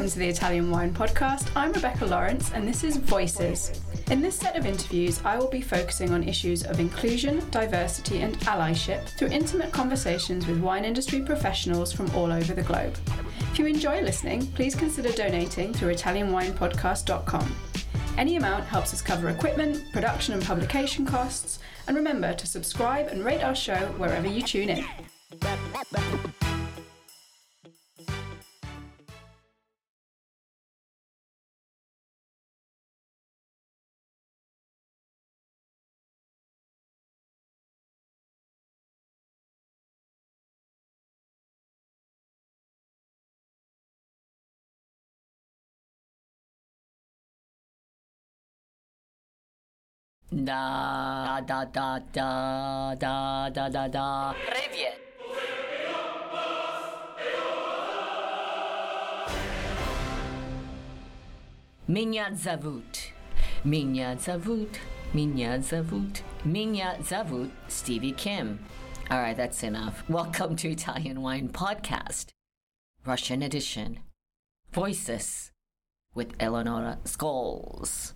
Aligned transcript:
Welcome 0.00 0.12
to 0.12 0.18
the 0.18 0.28
Italian 0.28 0.70
Wine 0.70 0.94
Podcast. 0.94 1.50
I'm 1.54 1.72
Rebecca 1.72 2.06
Lawrence, 2.06 2.52
and 2.54 2.66
this 2.66 2.84
is 2.84 2.96
Voices. 2.96 3.82
In 4.10 4.22
this 4.22 4.34
set 4.34 4.56
of 4.56 4.64
interviews, 4.64 5.20
I 5.26 5.36
will 5.36 5.50
be 5.50 5.60
focusing 5.60 6.14
on 6.14 6.26
issues 6.26 6.64
of 6.64 6.80
inclusion, 6.80 7.46
diversity, 7.50 8.22
and 8.22 8.34
allyship 8.40 9.06
through 9.18 9.28
intimate 9.28 9.72
conversations 9.72 10.46
with 10.46 10.58
wine 10.58 10.86
industry 10.86 11.20
professionals 11.20 11.92
from 11.92 12.10
all 12.14 12.32
over 12.32 12.54
the 12.54 12.62
globe. 12.62 12.96
If 13.52 13.58
you 13.58 13.66
enjoy 13.66 14.00
listening, 14.00 14.46
please 14.52 14.74
consider 14.74 15.12
donating 15.12 15.74
through 15.74 15.92
ItalianWinePodcast.com. 15.92 17.54
Any 18.16 18.36
amount 18.36 18.64
helps 18.64 18.94
us 18.94 19.02
cover 19.02 19.28
equipment, 19.28 19.84
production, 19.92 20.32
and 20.32 20.42
publication 20.42 21.04
costs. 21.04 21.58
And 21.86 21.94
remember 21.94 22.32
to 22.32 22.46
subscribe 22.46 23.08
and 23.08 23.22
rate 23.22 23.42
our 23.42 23.54
show 23.54 23.92
wherever 23.98 24.26
you 24.26 24.40
tune 24.40 24.70
in. 24.70 24.86
Da 50.31 51.39
da 51.47 51.63
da 51.65 51.99
da 52.11 52.95
da 52.95 53.49
da 53.49 53.69
da 53.69 53.87
da. 53.87 54.35
Привет. 54.45 54.99
Меня 61.87 62.33
зовут. 62.33 63.13
Меня 63.63 64.17
зовут. 64.17 64.79
Меня 65.13 65.61
зовут. 65.61 66.23
Меня 66.43 66.97
зовут 67.01 67.51
Stevie 67.69 68.11
Kim. 68.11 68.59
All 69.09 69.19
right, 69.21 69.37
that's 69.37 69.63
enough. 69.63 70.03
Welcome 70.09 70.57
to 70.57 70.69
Italian 70.69 71.21
Wine 71.21 71.47
Podcast, 71.49 72.31
Russian 73.05 73.41
edition. 73.41 73.99
Voices 74.73 75.51
with 76.13 76.33
Eleonora 76.41 76.97
Scholes. 77.05 78.13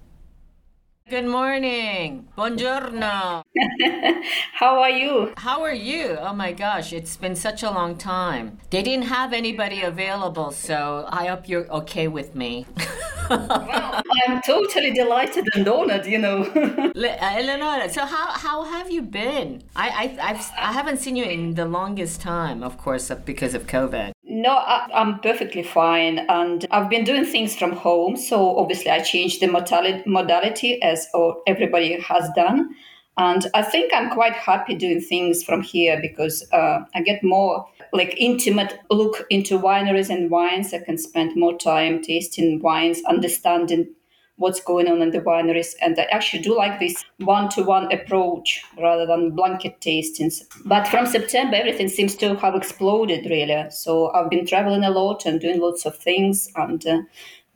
Good 1.11 1.27
morning. 1.27 2.29
Buongiorno. 2.35 3.43
How 4.55 4.81
are 4.81 4.89
you? 4.89 5.35
How 5.37 5.63
are 5.63 5.75
you? 5.75 6.17
Oh 6.19 6.33
my 6.33 6.51
gosh, 6.53 6.95
it's 6.95 7.19
been 7.19 7.37
such 7.37 7.63
a 7.63 7.71
long 7.71 7.99
time. 7.99 8.59
They 8.71 8.83
didn't 8.83 9.09
have 9.09 9.35
anybody 9.35 9.83
available, 9.83 10.51
so 10.51 11.07
I 11.13 11.27
hope 11.27 11.47
you're 11.47 11.71
okay 11.71 12.09
with 12.09 12.35
me. 12.35 12.65
well, 13.29 14.03
I'm 14.27 14.41
totally 14.47 14.93
delighted 14.93 15.47
and 15.55 15.69
honored, 15.69 16.07
you 16.07 16.19
know. 16.19 16.41
Uh, 16.97 17.37
Eleonora, 17.39 17.93
so 17.93 18.07
how, 18.07 18.33
how 18.33 18.65
have 18.65 18.91
you 18.91 19.03
been? 19.03 19.63
I, 19.77 19.89
I, 20.19 20.31
I've, 20.31 20.51
I 20.57 20.73
haven't 20.73 20.99
seen 20.99 21.17
you 21.17 21.25
in 21.25 21.55
the 21.55 21.67
longest 21.67 22.23
time, 22.23 22.63
of 22.63 22.79
course, 22.79 23.11
because 23.27 23.55
of 23.55 23.67
COVID. 23.67 24.14
No, 24.35 24.51
I, 24.57 24.89
am 24.93 25.21
perfectly 25.21 25.63
fine. 25.63 26.19
And 26.29 26.67
I've 26.73 26.91
been 26.91 27.05
doing 27.05 27.25
things 27.25 27.55
from 27.55 27.71
home. 27.71 28.17
So 28.17 28.59
obviously, 28.59 28.91
I 28.91 28.99
changed 28.99 29.41
the 29.41 29.47
modality, 29.47 30.03
modality 30.11 30.83
as 30.83 31.07
everybody 31.47 32.01
has 32.01 32.29
done. 32.35 32.75
And 33.17 33.47
I 33.55 33.63
think 33.63 33.93
I'm 33.95 34.11
quite 34.11 34.33
happy 34.33 34.75
doing 34.75 35.01
things 35.01 35.45
from 35.45 35.63
here 35.63 36.01
because 36.03 36.45
uh, 36.53 36.81
I 36.97 37.03
get 37.03 37.23
more 37.23 37.69
like 37.93 38.17
intimate 38.19 38.77
look 38.91 39.25
into 39.31 39.57
wineries 39.57 40.11
and 40.11 40.29
wines. 40.29 40.75
I 40.75 40.79
can 40.79 40.99
spend 40.99 41.37
more 41.37 41.57
time 41.57 42.03
tasting 42.03 42.61
wines, 42.61 43.03
understanding 43.07 43.95
what's 44.37 44.61
going 44.61 44.89
on 44.89 45.01
in 45.01 45.11
the 45.11 45.21
wineries. 45.21 45.75
And 45.81 45.99
I 45.99 46.05
actually 46.11 46.43
do 46.43 46.57
like 46.57 46.81
this 46.81 47.05
one 47.19 47.49
to 47.51 47.63
one 47.63 47.91
approach 47.93 48.65
rather 48.79 49.07
than 49.07 49.31
blanket 49.31 49.81
tastings. 49.81 50.43
But 50.65 50.89
from 50.89 51.07
September, 51.07 51.57
everything 51.57 51.89
seems 51.89 52.17
to 52.17 52.35
have 52.37 52.55
exploded 52.55 53.27
really. 53.31 53.67
So 53.71 54.13
I've 54.13 54.31
been 54.31 54.47
traveling 54.47 54.85
a 54.85 54.91
lot 54.91 55.25
and 55.27 55.41
doing 55.41 55.61
lots 55.61 55.87
of 55.87 55.97
things 55.97 56.49
and 56.57 56.85
uh, 56.87 57.03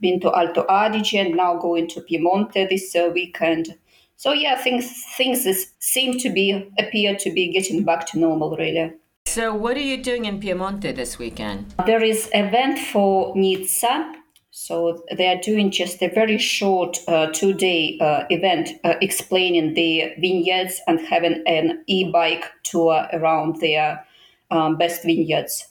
been 0.01 0.21
to 0.21 0.35
Alto 0.35 0.65
Adige 0.69 1.15
and 1.15 1.37
now 1.37 1.57
going 1.57 1.89
to 1.89 2.01
Piemonte 2.01 2.69
this 2.69 2.95
uh, 2.95 3.11
weekend. 3.13 3.77
So 4.17 4.33
yeah, 4.33 4.61
things 4.61 5.05
things 5.17 5.47
is, 5.47 5.73
seem 5.79 6.19
to 6.19 6.31
be 6.31 6.69
appear 6.79 7.17
to 7.17 7.31
be 7.31 7.53
getting 7.53 7.85
back 7.85 8.07
to 8.09 8.19
normal 8.19 8.57
really. 8.57 8.93
So 9.27 9.55
what 9.55 9.77
are 9.77 9.81
you 9.81 10.03
doing 10.03 10.25
in 10.25 10.41
Piemonte 10.41 10.95
this 10.97 11.19
weekend? 11.19 11.75
There 11.87 12.03
is 12.03 12.31
event 12.33 12.79
for 12.79 13.35
Nizza 13.37 14.18
so 14.61 15.05
they 15.17 15.29
are 15.29 15.41
doing 15.41 15.71
just 15.71 16.03
a 16.03 16.09
very 16.09 16.37
short 16.37 16.99
uh, 17.07 17.29
two 17.33 17.53
day 17.53 17.97
uh, 18.01 18.25
event 18.29 18.71
uh, 18.83 18.95
explaining 19.01 19.75
the 19.75 20.13
vineyards 20.19 20.81
and 20.89 20.99
having 21.01 21.45
an 21.47 21.85
e 21.87 22.11
bike 22.11 22.45
tour 22.65 23.07
around 23.13 23.61
their 23.61 24.05
um, 24.51 24.77
best 24.77 25.05
vineyards. 25.05 25.69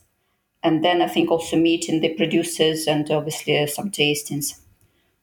And 0.64 0.86
then 0.86 1.02
I 1.02 1.10
think 1.10 1.30
also 1.30 1.58
meeting 1.58 2.00
the 2.00 2.14
producers 2.14 2.88
and 2.88 3.12
obviously 3.12 3.68
some 3.68 3.92
tastings. 3.92 4.58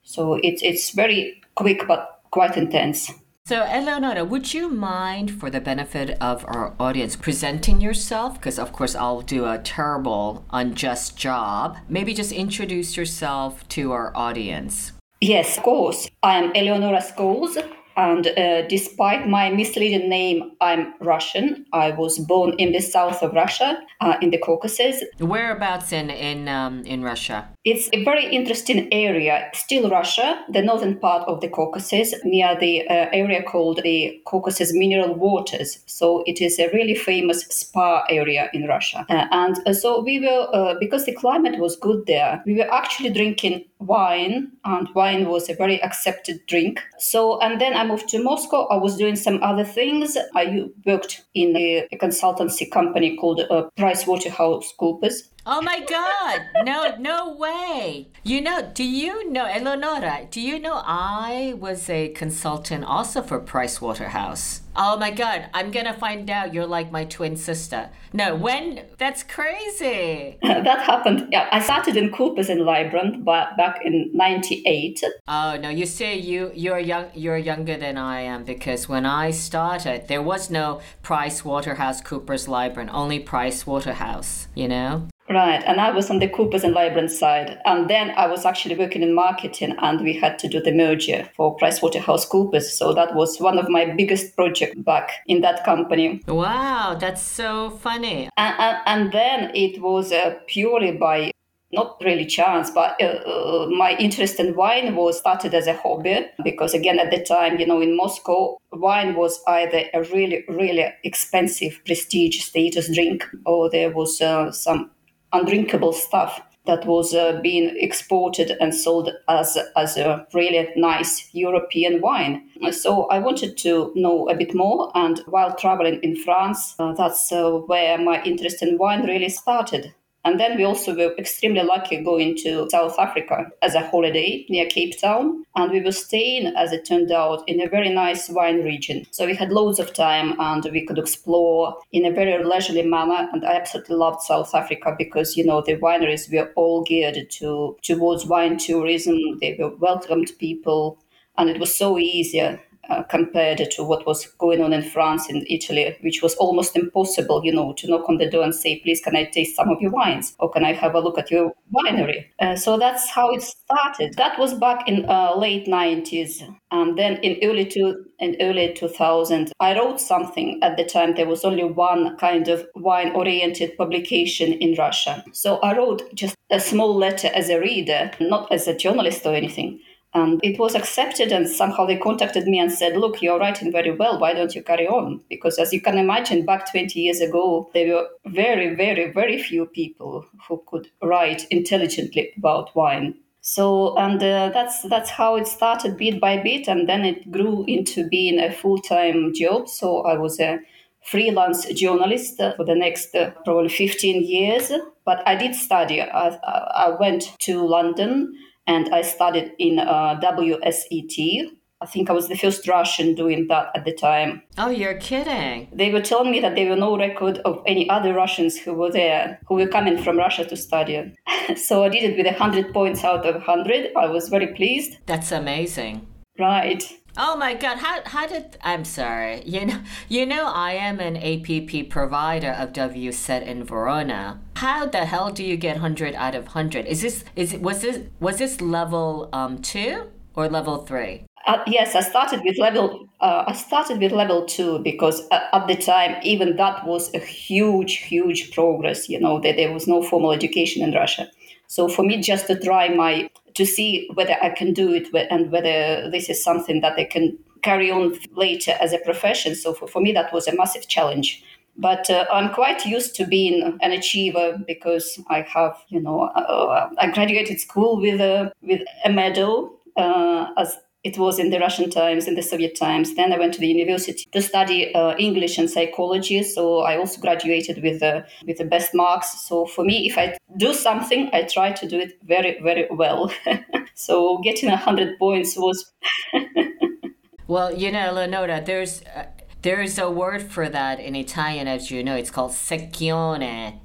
So 0.03 0.34
it's, 0.42 0.62
it's 0.62 0.91
very 0.91 1.41
quick 1.54 1.88
but 1.88 2.20
quite 2.32 2.58
intense. 2.58 3.10
So, 3.47 3.60
Eleonora, 3.60 4.25
would 4.25 4.55
you 4.55 4.71
mind, 4.71 5.31
for 5.31 5.50
the 5.50 5.60
benefit 5.60 6.16
of 6.19 6.47
our 6.47 6.72
audience, 6.81 7.15
presenting 7.15 7.78
yourself? 7.78 8.37
Because, 8.38 8.59
of 8.59 8.72
course, 8.72 8.94
I'll 8.94 9.21
do 9.21 9.44
a 9.44 9.59
terrible, 9.59 10.47
unjust 10.50 11.19
job. 11.19 11.77
Maybe 11.87 12.15
just 12.15 12.33
introduce 12.33 12.97
yourself 12.97 13.69
to 13.69 13.93
our 13.93 14.16
audience. 14.16 14.93
Yes, 15.21 15.59
of 15.59 15.62
course. 15.62 16.09
I 16.22 16.38
am 16.38 16.53
Eleonora 16.54 17.03
Scholes. 17.03 17.62
And 17.99 18.27
uh, 18.28 18.62
despite 18.66 19.28
my 19.28 19.50
misleading 19.50 20.09
name, 20.09 20.53
I'm 20.62 20.94
Russian. 21.00 21.66
I 21.75 21.91
was 21.91 22.19
born 22.19 22.54
in 22.56 22.72
the 22.72 22.81
south 22.81 23.22
of 23.22 23.34
Russia, 23.34 23.78
uh, 24.00 24.16
in 24.22 24.31
the 24.31 24.38
Caucasus. 24.38 25.04
Whereabouts 25.19 25.93
in 25.93 26.09
in 26.09 26.49
um, 26.49 26.83
in 26.84 27.03
Russia? 27.04 27.53
It's 27.64 27.88
a 27.94 28.04
very 28.04 28.26
interesting 28.26 28.92
area. 28.92 29.48
Still 29.54 29.88
Russia, 29.88 30.44
the 30.50 30.60
northern 30.60 30.98
part 30.98 31.26
of 31.26 31.41
the 31.41 31.48
Caucasus, 31.48 32.14
near 32.22 32.54
the 32.60 32.86
uh, 32.86 33.08
area 33.10 33.42
called 33.42 33.80
the 33.82 34.20
Caucasus 34.26 34.75
Mineral 34.75 35.14
Waters. 35.14 35.78
So 35.86 36.22
it 36.26 36.42
is 36.42 36.58
a 36.58 36.69
really 36.74 36.94
famous 36.94 37.41
spa 37.47 38.04
area 38.10 38.50
in 38.53 38.66
Russia. 38.66 39.06
Uh, 39.08 39.28
and 39.30 39.56
uh, 39.66 39.72
so 39.72 40.03
we 40.03 40.20
were, 40.20 40.48
uh, 40.53 40.74
because 40.78 41.06
the 41.06 41.14
climate 41.14 41.58
was 41.58 41.74
good 41.76 42.04
there, 42.06 42.42
we 42.44 42.54
were 42.54 42.70
actually 42.70 43.08
drinking 43.08 43.64
wine, 43.78 44.53
and 44.66 44.88
wine 44.94 45.30
was 45.30 45.48
a 45.48 45.54
very 45.54 45.82
accepted 45.82 46.41
drink. 46.47 46.82
So, 46.98 47.41
and 47.41 47.58
then 47.58 47.74
I 47.74 47.86
moved 47.86 48.10
to 48.10 48.22
Moscow. 48.22 48.66
I 48.66 48.76
was 48.76 48.98
doing 48.98 49.16
some 49.16 49.42
other 49.42 49.64
things. 49.64 50.19
I 50.34 50.66
worked 50.84 51.24
in 51.34 51.56
a, 51.56 51.88
a 51.91 51.97
consultancy 51.97 52.70
company 52.70 53.16
called 53.16 53.41
uh, 53.41 53.70
PricewaterhouseCoopers. 53.78 55.30
Oh 55.47 55.60
my 55.60 55.81
God! 55.81 56.41
No, 56.65 56.97
no 56.99 57.34
way! 57.34 58.09
You 58.22 58.41
know, 58.41 58.71
do 58.72 58.82
you 58.82 59.31
know, 59.31 59.44
Eleonora? 59.44 60.27
Do 60.31 60.41
you 60.41 60.59
know 60.59 60.81
I 60.82 61.55
was 61.59 61.91
a 61.91 62.09
consultant 62.09 62.84
also 62.84 63.21
for 63.21 63.38
Pricewaterhouse? 63.38 64.60
Oh 64.75 64.97
my 64.97 65.10
God! 65.10 65.50
I'm 65.53 65.71
gonna 65.71 65.93
find 65.93 66.31
out 66.31 66.54
you're 66.54 66.66
like 66.66 66.91
my 66.91 67.04
twin 67.04 67.37
sister. 67.37 67.91
No, 68.15 68.34
when? 68.34 68.87
That's 68.97 69.22
crazy. 69.22 70.38
that 70.43 70.81
happened. 70.81 71.28
Yeah, 71.31 71.47
I 71.53 71.60
started 71.60 71.99
in 71.99 72.10
Coopers 72.10 72.49
in 72.49 72.60
Lybrand 72.60 73.22
back 73.25 73.81
in 73.84 74.12
'98. 74.15 75.03
Oh 75.28 75.59
no! 75.60 75.69
You 75.69 75.84
say 75.84 76.16
you 76.16 76.53
you're 76.54 76.78
young. 76.78 77.10
You're 77.15 77.37
younger 77.37 77.77
than 77.77 77.99
I 77.99 78.22
am 78.22 78.44
because 78.44 78.88
when 78.88 79.04
I 79.04 79.31
started, 79.31 80.09
there 80.09 80.22
was 80.22 80.49
no 80.49 80.81
Price 81.03 81.44
Waterhouse 81.44 82.00
Coopers 82.00 82.47
Lybrand, 82.47 82.88
only 82.94 83.21
Price 83.21 83.66
Waterhouse. 83.66 84.48
You 84.54 84.68
know. 84.68 85.09
Right, 85.28 85.62
and 85.65 85.80
I 85.80 85.91
was 85.91 86.10
on 86.10 86.18
the 86.18 86.28
Coopers 86.28 86.65
and 86.65 86.74
Lybrand 86.74 87.09
side, 87.09 87.59
and 87.65 87.88
then 87.88 88.10
I 88.10 88.26
was 88.26 88.44
actually 88.44 88.76
working 88.76 89.03
in 89.03 89.15
marketing, 89.15 89.74
and 89.78 90.03
we 90.03 90.12
had 90.12 90.38
to 90.41 90.48
do 90.48 90.60
the 90.60 90.72
merger 90.72 91.28
for 91.34 91.56
PricewaterhouseCoopers. 91.56 92.65
So 92.65 92.92
that 92.92 93.15
was 93.15 93.41
one 93.41 93.59
of 93.59 93.68
my 93.71 93.86
biggest 93.86 94.36
projects 94.36 94.76
back 94.76 95.12
in 95.26 95.41
that 95.41 95.65
company. 95.65 96.21
Wow, 96.28 96.97
that's 97.00 97.22
so 97.22 97.71
funny. 97.71 98.28
And, 98.36 98.54
and, 98.59 98.76
and 98.86 99.12
then 99.12 99.50
it 99.54 99.80
was 99.80 100.12
uh, 100.12 100.34
purely 100.47 100.92
by 100.92 101.32
not 101.72 102.00
really 102.04 102.27
chance, 102.27 102.70
but 102.70 102.94
uh, 103.00 103.06
uh, 103.06 103.66
my 103.66 103.97
interest 103.97 104.38
in 104.38 104.54
wine 104.54 104.94
was 104.94 105.18
started 105.18 105.54
as 105.54 105.66
a 105.66 105.74
hobby 105.74 106.27
because, 106.44 106.74
again, 106.74 106.98
at 106.98 107.10
the 107.10 107.22
time, 107.22 107.59
you 107.59 107.66
know, 107.66 107.80
in 107.80 107.97
Moscow, 107.97 108.59
wine 108.72 109.16
was 109.16 109.42
either 109.48 109.84
a 109.92 110.03
really, 110.04 110.44
really 110.48 110.86
expensive 111.03 111.80
prestige 111.84 112.42
status 112.42 112.94
drink 112.94 113.27
or 113.44 113.68
there 113.70 113.91
was 113.91 114.20
uh, 114.20 114.53
some 114.53 114.91
undrinkable 115.34 115.92
stuff 115.92 116.41
that 116.66 116.86
was 116.86 117.15
uh, 117.15 117.41
being 117.42 117.77
exported 117.78 118.57
and 118.60 118.75
sold 118.75 119.10
as 119.28 119.59
as 119.77 119.97
a 119.97 120.27
really 120.33 120.69
nice 120.77 121.28
European 121.34 122.01
wine. 122.01 122.42
So 122.71 123.04
I 123.10 123.19
wanted 123.19 123.59
to 123.59 123.92
know 123.95 124.28
a 124.31 124.34
bit 124.34 124.54
more, 124.54 124.91
and 124.95 125.19
while 125.27 125.54
traveling 125.54 126.01
in 126.03 126.16
France, 126.16 126.75
uh, 126.78 126.95
that's 126.95 127.31
uh, 127.31 127.51
where 127.51 127.98
my 127.98 128.22
interest 128.22 128.63
in 128.63 128.78
wine 128.78 129.07
really 129.07 129.28
started. 129.28 129.92
And 130.24 130.41
then 130.41 130.56
we 130.56 130.65
also 130.65 130.94
were 130.94 131.15
extremely 131.18 131.62
lucky 131.62 132.03
going 132.03 132.36
to 132.38 132.68
South 132.71 132.98
Africa 132.98 133.47
as 133.62 133.74
a 133.74 133.86
holiday 133.86 134.47
near 134.48 134.66
Cape 134.66 134.98
Town. 134.98 135.44
And 135.54 135.71
we 135.71 135.82
were 135.82 135.92
staying, 135.92 136.47
as 136.56 136.72
it 136.72 136.86
turned 136.86 137.12
out, 137.12 137.44
in 137.47 137.60
a 137.60 137.68
very 137.68 137.91
nice 137.91 138.28
wine 138.30 138.65
region. 138.65 139.06
So 139.10 139.26
we 139.26 139.34
had 139.34 139.53
loads 139.53 139.78
of 139.78 139.92
time 139.92 140.34
and 140.41 140.65
we 140.72 140.86
could 140.86 140.98
explore 140.98 141.76
in 141.92 142.06
a 142.06 142.10
very 142.10 142.42
leisurely 142.42 142.82
manner. 142.82 143.28
And 143.32 143.44
I 143.44 143.54
absolutely 143.54 143.97
loved 143.97 144.22
South 144.22 144.54
Africa 144.54 144.94
because, 144.97 145.36
you 145.36 145.44
know, 145.44 145.60
the 145.60 145.76
wineries 145.76 146.32
were 146.32 146.50
all 146.56 146.82
geared 146.82 147.30
to 147.30 147.77
towards 147.82 148.24
wine 148.24 148.56
tourism. 148.56 149.18
They 149.41 149.56
were 149.59 149.77
welcomed 149.77 150.32
people 150.38 150.98
and 151.36 151.50
it 151.50 151.59
was 151.59 151.74
so 151.74 151.98
easy 151.98 152.59
uh, 152.91 153.03
compared 153.04 153.59
to 153.71 153.84
what 153.84 154.07
was 154.07 154.27
going 154.39 154.60
on 154.63 154.72
in 154.72 154.83
France 154.83 155.28
and 155.28 155.47
Italy, 155.48 155.97
which 156.03 156.22
was 156.22 156.34
almost 156.36 156.77
impossible, 156.77 157.45
you 157.45 157.53
know, 157.53 157.72
to 157.75 157.89
knock 157.89 158.09
on 158.09 158.19
the 158.19 158.28
door 158.28 158.45
and 158.45 158.54
say, 158.54 158.81
please, 158.81 159.01
can 159.01 159.16
I 159.16 159.25
taste 159.25 159.57
some 159.57 159.69
of 159.71 159.81
your 159.81 159.91
wines? 159.91 160.34
Or 160.39 160.51
can 160.51 160.65
I 160.65 160.72
have 160.72 160.95
a 160.95 161.01
look 161.01 161.19
at 161.19 161.31
your 161.31 161.53
winery? 161.75 162.27
Uh, 162.41 162.57
so 162.57 162.78
that's 162.78 163.09
how 163.10 163.31
it 163.31 163.42
started. 163.42 164.15
That 164.16 164.39
was 164.39 164.54
back 164.54 164.89
in 164.89 165.09
uh, 165.09 165.36
late 165.36 165.66
90s. 165.66 166.42
And 166.71 166.98
then 166.98 167.16
in 167.19 167.39
early, 167.48 167.66
two, 167.66 168.04
in 168.19 168.36
early 168.41 168.72
2000, 168.75 169.53
I 169.60 169.78
wrote 169.78 170.01
something. 170.01 170.59
At 170.63 170.77
the 170.77 170.84
time, 170.84 171.15
there 171.15 171.28
was 171.28 171.45
only 171.45 171.65
one 171.65 172.16
kind 172.16 172.48
of 172.48 172.66
wine-oriented 172.75 173.77
publication 173.77 174.53
in 174.54 174.75
Russia. 174.77 175.25
So 175.33 175.57
I 175.59 175.77
wrote 175.77 176.15
just 176.15 176.34
a 176.51 176.60
small 176.60 176.95
letter 176.95 177.30
as 177.34 177.48
a 177.48 177.60
reader, 177.60 178.10
not 178.21 178.51
as 178.53 178.69
a 178.69 178.77
journalist 178.77 179.25
or 179.25 179.34
anything 179.34 179.80
and 180.15 180.39
it 180.45 180.61
was 180.61 180.77
accepted, 180.77 181.33
and 181.33 181.49
somehow 181.49 181.87
they 181.87 181.97
contacted 181.97 182.47
me 182.47 182.61
and 182.61 182.71
said, 182.71 182.97
Look, 182.97 183.21
you're 183.21 183.39
writing 183.39 183.72
very 183.72 183.91
well. 183.91 184.21
Why 184.21 184.33
don't 184.33 184.55
you 184.55 184.63
carry 184.63 184.87
on? 184.87 185.21
Because 185.28 185.59
as 185.59 185.72
you 185.72 185.81
can 185.81 185.99
imagine, 185.99 186.47
back 186.47 186.71
20 186.71 187.01
years 187.01 187.21
ago, 187.21 187.69
there 187.75 187.93
were 187.95 188.09
very, 188.27 188.77
very, 188.77 189.11
very 189.11 189.43
few 189.43 189.66
people 189.66 190.25
who 190.49 190.63
could 190.69 190.89
write 191.03 191.47
intelligently 191.51 192.33
about 192.39 192.75
wine. 192.77 193.16
So, 193.41 193.97
and 193.99 194.22
uh, 194.22 194.51
that's 194.55 194.83
that's 194.83 195.11
how 195.11 195.34
it 195.34 195.49
started 195.49 195.97
bit 195.97 196.21
by 196.21 196.39
bit, 196.39 196.69
and 196.69 196.89
then 196.89 197.05
it 197.05 197.31
grew 197.33 197.65
into 197.66 198.09
being 198.09 198.39
a 198.39 198.53
full 198.53 198.78
time 198.78 199.34
job. 199.34 199.69
So 199.69 200.03
I 200.03 200.16
was 200.16 200.39
a 200.39 200.61
freelance 201.03 201.66
journalist 201.75 202.39
for 202.57 202.65
the 202.65 202.75
next 202.75 203.15
uh, 203.15 203.33
probably 203.45 203.69
15 203.69 204.22
years. 204.22 204.71
But 205.05 205.27
I 205.27 205.34
did 205.34 205.55
study. 205.55 206.01
I, 206.01 206.28
I 206.28 206.97
went 206.99 207.37
to 207.41 207.66
London 207.66 208.33
and 208.66 208.93
I 208.95 209.03
studied 209.03 209.53
in 209.59 209.78
uh, 209.78 210.21
WSET. 210.22 211.51
I 211.81 211.87
think 211.87 212.09
I 212.09 212.15
was 212.15 212.28
the 212.28 212.37
first 212.37 212.66
Russian 212.66 213.15
doing 213.15 213.47
that 213.49 213.69
at 213.75 213.84
the 213.84 213.93
time. 213.93 214.43
Oh, 214.57 214.71
you're 214.71 214.97
kidding. 214.97 215.69
They 215.72 215.93
were 215.93 216.01
telling 216.01 216.31
me 216.31 216.41
that 216.41 216.55
there 216.55 216.71
were 216.71 216.77
no 216.77 216.97
record 216.97 217.39
of 217.45 217.63
any 217.66 217.91
other 217.91 218.15
Russians 218.15 218.57
who 218.57 218.72
were 218.72 218.91
there, 218.91 219.39
who 219.47 219.57
were 219.57 219.66
coming 219.66 220.03
from 220.03 220.16
Russia 220.16 220.47
to 220.47 220.57
study. 220.57 221.15
so 221.57 221.84
I 221.84 221.91
did 221.91 222.05
it 222.05 222.16
with 222.16 222.27
100 222.27 222.72
points 222.72 223.05
out 223.05 223.27
of 223.27 223.34
100. 223.34 223.93
I 223.97 224.07
was 224.07 224.28
very 224.28 224.55
pleased. 224.55 224.97
That's 225.05 225.31
amazing. 225.31 226.07
Right. 226.39 226.83
Oh 227.16 227.37
my 227.37 227.55
god, 227.55 227.78
how 227.78 228.01
how 228.05 228.27
did 228.27 228.57
I'm 228.63 228.84
sorry. 228.84 229.43
You 229.47 229.66
know 229.66 229.81
you 230.09 230.27
know 230.27 230.47
I 230.47 230.72
am 230.72 230.99
an 230.99 231.16
APP 231.16 231.89
provider 231.89 232.51
of 232.51 232.72
WSET 232.72 233.47
in 233.47 233.63
Verona. 233.63 234.41
How 234.57 234.87
the 234.87 235.05
hell 235.05 235.31
do 235.31 235.45
you 235.45 235.57
get 235.57 235.75
100 235.75 236.15
out 236.16 236.34
of 236.34 236.47
100? 236.47 236.87
Is 236.87 237.03
this 237.03 237.25
is 237.37 237.55
was 237.55 237.83
this 237.83 238.01
was 238.19 238.39
this 238.39 238.61
level 238.61 239.28
um 239.33 239.63
2 239.63 240.11
or 240.34 240.49
level 240.49 240.78
3? 240.78 241.25
Uh, 241.47 241.63
yes, 241.66 241.95
I 241.95 242.01
started 242.01 242.41
with 242.45 242.59
level. 242.59 243.07
Uh, 243.21 243.45
I 243.47 243.53
started 243.53 244.01
with 244.01 244.13
level 244.13 244.47
two 244.47 244.78
because 244.78 245.28
at, 245.31 245.43
at, 245.53 245.66
the 245.66 245.77
time, 245.77 246.16
even 246.22 246.57
that 246.57 246.87
was 246.87 247.13
a 247.15 247.19
huge, 247.19 247.99
huge 247.99 248.51
progress. 248.53 249.11
You 249.11 249.21
know 249.21 249.41
that 249.41 249.57
there 249.57 249.71
was 249.71 249.87
no 249.87 250.03
formal 250.03 250.33
education 250.33 250.83
in 250.83 250.93
Russia. 250.95 251.31
So 251.66 251.87
for 251.87 252.03
me, 252.03 252.21
just 252.21 252.47
to 252.47 252.59
try 252.59 252.89
my 252.89 253.28
to 253.54 253.65
see 253.65 254.09
whether 254.15 254.36
I 254.42 254.51
can 254.51 254.72
do 254.72 254.92
it 254.92 255.09
and 255.30 255.51
whether 255.51 256.11
this 256.11 256.28
is 256.28 256.42
something 256.42 256.80
that 256.80 256.99
I 256.99 257.04
can 257.04 257.38
carry 257.62 257.90
on 257.90 258.18
later 258.33 258.76
as 258.80 258.92
a 258.92 258.99
profession. 258.99 259.54
So 259.54 259.73
for, 259.73 259.88
for 259.88 260.00
me, 260.00 260.12
that 260.12 260.33
was 260.33 260.47
a 260.47 260.54
massive 260.54 260.87
challenge. 260.88 261.42
But 261.76 262.09
uh, 262.09 262.26
I'm 262.33 262.52
quite 262.54 262.87
used 262.87 263.16
to 263.16 263.26
being 263.26 263.78
an 263.83 263.90
achiever 263.90 264.62
because 264.64 265.18
I 265.28 265.40
have, 265.42 265.76
you 265.88 266.00
know, 266.00 266.23
uh, 266.23 266.90
I 266.99 267.11
graduated 267.11 267.59
school 267.61 268.00
with 268.00 268.21
a 268.21 268.52
with 268.62 268.83
a 269.04 269.11
medal 269.11 269.80
uh, 269.97 270.47
as 270.56 270.76
it 271.04 271.18
was 271.18 271.38
in 271.38 271.50
the 271.50 271.59
Russian 271.59 271.90
times, 271.90 272.26
in 272.26 272.35
the 272.35 272.42
Soviet 272.42 272.76
times. 272.76 273.14
Then 273.14 273.33
I 273.33 273.38
went 273.38 273.52
to 273.54 273.61
the 273.61 273.68
university 273.68 274.25
to 274.33 274.40
study 274.40 274.95
uh, 274.95 275.14
English 275.18 275.59
and 275.59 275.71
psychology. 275.71 276.42
So 276.42 276.80
I 276.80 276.97
also 276.97 277.21
graduated 277.21 277.83
with 277.83 278.00
the 278.00 278.26
with 278.47 278.56
the 278.56 278.64
best 278.64 278.95
marks. 278.95 279.47
So 279.47 279.66
for 279.66 279.85
me, 279.85 280.06
if 280.06 280.16
I 280.16 280.37
do 280.56 280.73
something, 280.73 281.30
I 281.33 281.42
try 281.42 281.73
to 281.73 281.87
do 281.87 281.99
it 281.99 282.18
very 282.23 282.59
very 282.62 282.88
well. 282.90 283.30
so 283.95 284.38
getting 284.38 284.71
a 284.71 284.76
hundred 284.76 285.18
points 285.18 285.56
was. 285.56 285.92
well, 287.47 287.73
you 287.73 287.92
know, 287.92 288.12
Leonora, 288.12 288.62
there's. 288.64 289.02
Uh, 289.02 289.26
there 289.64 289.81
is 289.81 289.99
a 289.99 290.11
word 290.11 290.43
for 290.43 290.69
that 290.69 291.00
in 291.00 291.16
Italian, 291.16 291.66
as 291.66 291.90
you 291.90 292.05
know. 292.05 292.14
It's 292.14 292.31
called 292.31 292.52
secchione. 292.52 293.81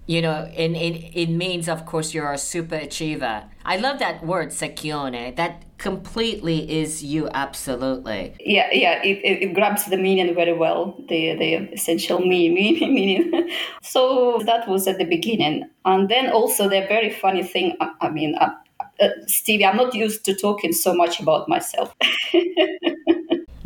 you 0.08 0.20
know, 0.20 0.50
and 0.56 0.76
it, 0.76 1.12
it 1.14 1.30
means, 1.30 1.68
of 1.68 1.86
course, 1.86 2.12
you're 2.12 2.32
a 2.32 2.36
super 2.36 2.74
achiever. 2.74 3.44
I 3.64 3.76
love 3.76 4.00
that 4.00 4.26
word, 4.26 4.48
secchione. 4.48 5.36
That 5.36 5.62
completely 5.78 6.68
is 6.80 7.04
you, 7.04 7.28
absolutely. 7.32 8.34
Yeah, 8.40 8.68
yeah, 8.72 9.00
it, 9.04 9.20
it, 9.42 9.54
grabs 9.54 9.84
the 9.84 9.96
meaning 9.96 10.34
very 10.34 10.52
well, 10.52 10.96
the, 11.08 11.36
the 11.36 11.54
essential 11.72 12.18
meaning. 12.34 12.92
meaning. 12.92 13.48
so 13.82 14.42
that 14.46 14.68
was 14.68 14.88
at 14.88 14.98
the 14.98 15.04
beginning. 15.04 15.70
And 15.84 16.08
then 16.08 16.28
also 16.30 16.68
the 16.68 16.84
very 16.88 17.10
funny 17.10 17.44
thing, 17.44 17.76
I, 17.80 17.92
I 18.00 18.10
mean, 18.10 18.34
uh, 18.40 18.50
uh, 19.00 19.08
Stevie, 19.28 19.64
I'm 19.64 19.76
not 19.76 19.94
used 19.94 20.24
to 20.24 20.34
talking 20.34 20.72
so 20.72 20.92
much 20.92 21.20
about 21.20 21.48
myself. 21.48 21.94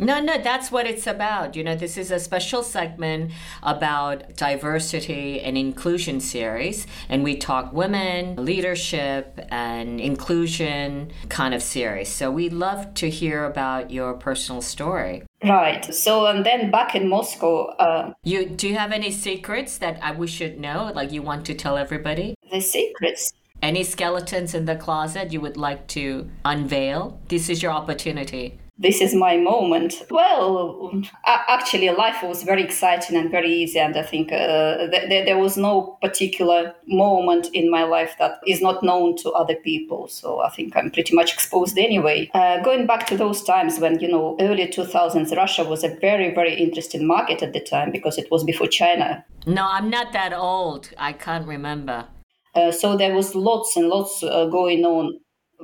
No, 0.01 0.19
no, 0.19 0.39
that's 0.39 0.71
what 0.71 0.87
it's 0.87 1.05
about. 1.05 1.55
You 1.55 1.63
know, 1.63 1.75
this 1.75 1.95
is 1.95 2.09
a 2.09 2.19
special 2.19 2.63
segment 2.63 3.31
about 3.61 4.35
diversity 4.35 5.39
and 5.39 5.55
inclusion 5.55 6.19
series, 6.19 6.87
and 7.07 7.23
we 7.23 7.37
talk 7.37 7.71
women, 7.71 8.35
leadership, 8.43 9.39
and 9.51 10.01
inclusion 10.01 11.11
kind 11.29 11.53
of 11.53 11.61
series. 11.61 12.09
So 12.09 12.31
we 12.31 12.49
love 12.49 12.95
to 12.95 13.11
hear 13.11 13.45
about 13.45 13.91
your 13.91 14.15
personal 14.15 14.63
story. 14.63 15.21
Right. 15.43 15.93
So, 15.93 16.25
and 16.25 16.43
then 16.43 16.71
back 16.71 16.95
in 16.95 17.07
Moscow, 17.07 17.65
uh, 17.77 18.13
you 18.23 18.49
do 18.49 18.69
you 18.69 18.77
have 18.77 18.91
any 18.91 19.11
secrets 19.11 19.77
that 19.77 19.99
I, 20.01 20.13
we 20.13 20.25
should 20.25 20.59
know? 20.59 20.91
Like 20.95 21.11
you 21.11 21.21
want 21.21 21.45
to 21.45 21.53
tell 21.53 21.77
everybody? 21.77 22.33
The 22.51 22.59
secrets. 22.59 23.33
Any 23.61 23.83
skeletons 23.83 24.55
in 24.55 24.65
the 24.65 24.75
closet 24.75 25.31
you 25.31 25.41
would 25.41 25.57
like 25.57 25.85
to 25.89 26.27
unveil? 26.43 27.19
This 27.27 27.47
is 27.47 27.61
your 27.61 27.71
opportunity 27.71 28.57
this 28.81 28.99
is 28.99 29.13
my 29.13 29.37
moment. 29.37 30.03
Well, 30.09 30.91
actually, 31.25 31.89
life 31.91 32.23
was 32.23 32.41
very 32.43 32.63
exciting 32.63 33.15
and 33.15 33.29
very 33.29 33.51
easy, 33.51 33.79
and 33.79 33.95
I 33.95 34.01
think 34.01 34.31
uh, 34.31 34.89
th- 34.89 35.07
th- 35.07 35.25
there 35.25 35.37
was 35.37 35.55
no 35.55 35.97
particular 36.01 36.73
moment 36.87 37.49
in 37.53 37.69
my 37.69 37.83
life 37.83 38.15
that 38.17 38.39
is 38.47 38.61
not 38.61 38.83
known 38.83 39.15
to 39.17 39.29
other 39.31 39.55
people. 39.55 40.07
So 40.07 40.41
I 40.41 40.49
think 40.49 40.75
I'm 40.75 40.89
pretty 40.89 41.15
much 41.15 41.33
exposed 41.33 41.77
anyway. 41.77 42.29
Uh, 42.33 42.61
going 42.63 42.87
back 42.87 43.05
to 43.07 43.17
those 43.17 43.43
times 43.43 43.79
when 43.79 43.99
you 43.99 44.11
know 44.11 44.35
early 44.39 44.67
2000s, 44.67 45.35
Russia 45.35 45.63
was 45.63 45.83
a 45.83 45.95
very 46.01 46.33
very 46.33 46.55
interesting 46.55 47.05
market 47.05 47.43
at 47.43 47.53
the 47.53 47.61
time 47.61 47.91
because 47.91 48.17
it 48.17 48.31
was 48.31 48.43
before 48.43 48.67
China. 48.67 49.23
No, 49.45 49.67
I'm 49.69 49.89
not 49.89 50.11
that 50.13 50.33
old. 50.33 50.89
I 50.97 51.13
can't 51.13 51.47
remember. 51.47 52.07
Uh, 52.55 52.71
so 52.71 52.97
there 52.97 53.13
was 53.13 53.35
lots 53.35 53.77
and 53.77 53.87
lots 53.87 54.23
uh, 54.23 54.45
going 54.47 54.83
on 54.83 55.19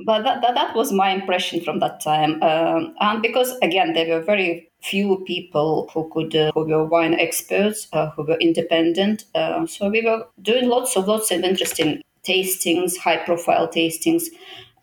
but 0.06 0.24
that, 0.24 0.42
that, 0.42 0.56
that, 0.56 0.76
was 0.76 0.92
my 0.92 1.10
impression 1.10 1.62
from 1.62 1.80
that 1.80 2.02
time. 2.02 2.42
Um, 2.44 2.96
and 3.00 3.22
because, 3.22 3.58
again, 3.62 3.94
there 3.94 4.08
were 4.08 4.24
very 4.24 4.70
few 4.82 5.24
people 5.26 5.90
who 5.94 6.10
could, 6.14 6.36
uh, 6.36 6.52
who 6.54 6.66
were 6.66 6.86
wine 6.86 7.14
experts, 7.14 7.88
uh, 7.94 8.10
who 8.12 8.24
were 8.24 8.38
independent. 8.40 9.26
Uh, 9.34 9.66
so 9.66 9.90
we 9.90 10.04
were 10.04 10.26
doing 10.42 10.70
lots 10.70 10.96
of, 10.96 11.08
lots 11.08 11.32
of 11.32 11.44
interesting 11.44 12.02
tastings, 12.24 12.98
high 12.98 13.18
profile 13.18 13.68
tastings. 13.68 14.26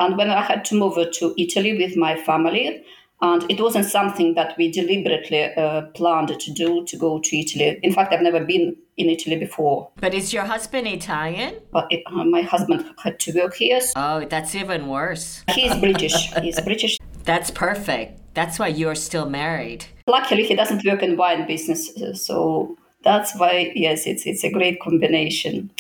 And 0.01 0.17
when 0.17 0.31
I 0.31 0.43
had 0.43 0.65
to 0.67 0.75
move 0.75 0.97
to 1.13 1.35
Italy 1.39 1.77
with 1.77 1.97
my 1.97 2.17
family, 2.17 2.85
and 3.21 3.51
it 3.51 3.61
wasn't 3.61 3.87
something 3.87 4.35
that 4.35 4.57
we 4.59 4.71
deliberately 4.71 5.45
uh, 5.55 5.83
planned 5.95 6.29
to 6.39 6.53
do 6.53 6.85
to 6.85 6.97
go 6.97 7.21
to 7.21 7.37
Italy. 7.37 7.79
In 7.83 7.93
fact, 7.93 8.13
I've 8.13 8.21
never 8.21 8.45
been 8.45 8.77
in 8.97 9.11
Italy 9.11 9.37
before. 9.37 9.91
But 9.97 10.15
is 10.15 10.33
your 10.33 10.45
husband 10.45 10.87
Italian? 10.87 11.57
But 11.73 11.87
it, 11.91 12.03
uh, 12.07 12.25
my 12.25 12.43
husband 12.43 12.87
had 13.03 13.19
to 13.21 13.33
work 13.33 13.55
here. 13.55 13.81
So 13.81 13.93
oh, 13.97 14.27
that's 14.29 14.55
even 14.55 14.89
worse. 14.89 15.43
He's 15.51 15.75
British. 15.77 16.33
He's 16.41 16.61
British. 16.61 16.99
That's 17.25 17.51
perfect. 17.51 18.21
That's 18.35 18.59
why 18.59 18.67
you're 18.67 18.95
still 18.95 19.31
married. 19.31 19.87
Luckily, 20.07 20.45
he 20.45 20.55
doesn't 20.55 20.85
work 20.85 21.03
in 21.03 21.17
wine 21.17 21.47
business, 21.47 21.91
so 22.23 22.77
that's 23.03 23.35
why 23.39 23.73
yes, 23.75 24.07
it's 24.07 24.27
it's 24.27 24.45
a 24.45 24.51
great 24.51 24.79
combination. 24.81 25.71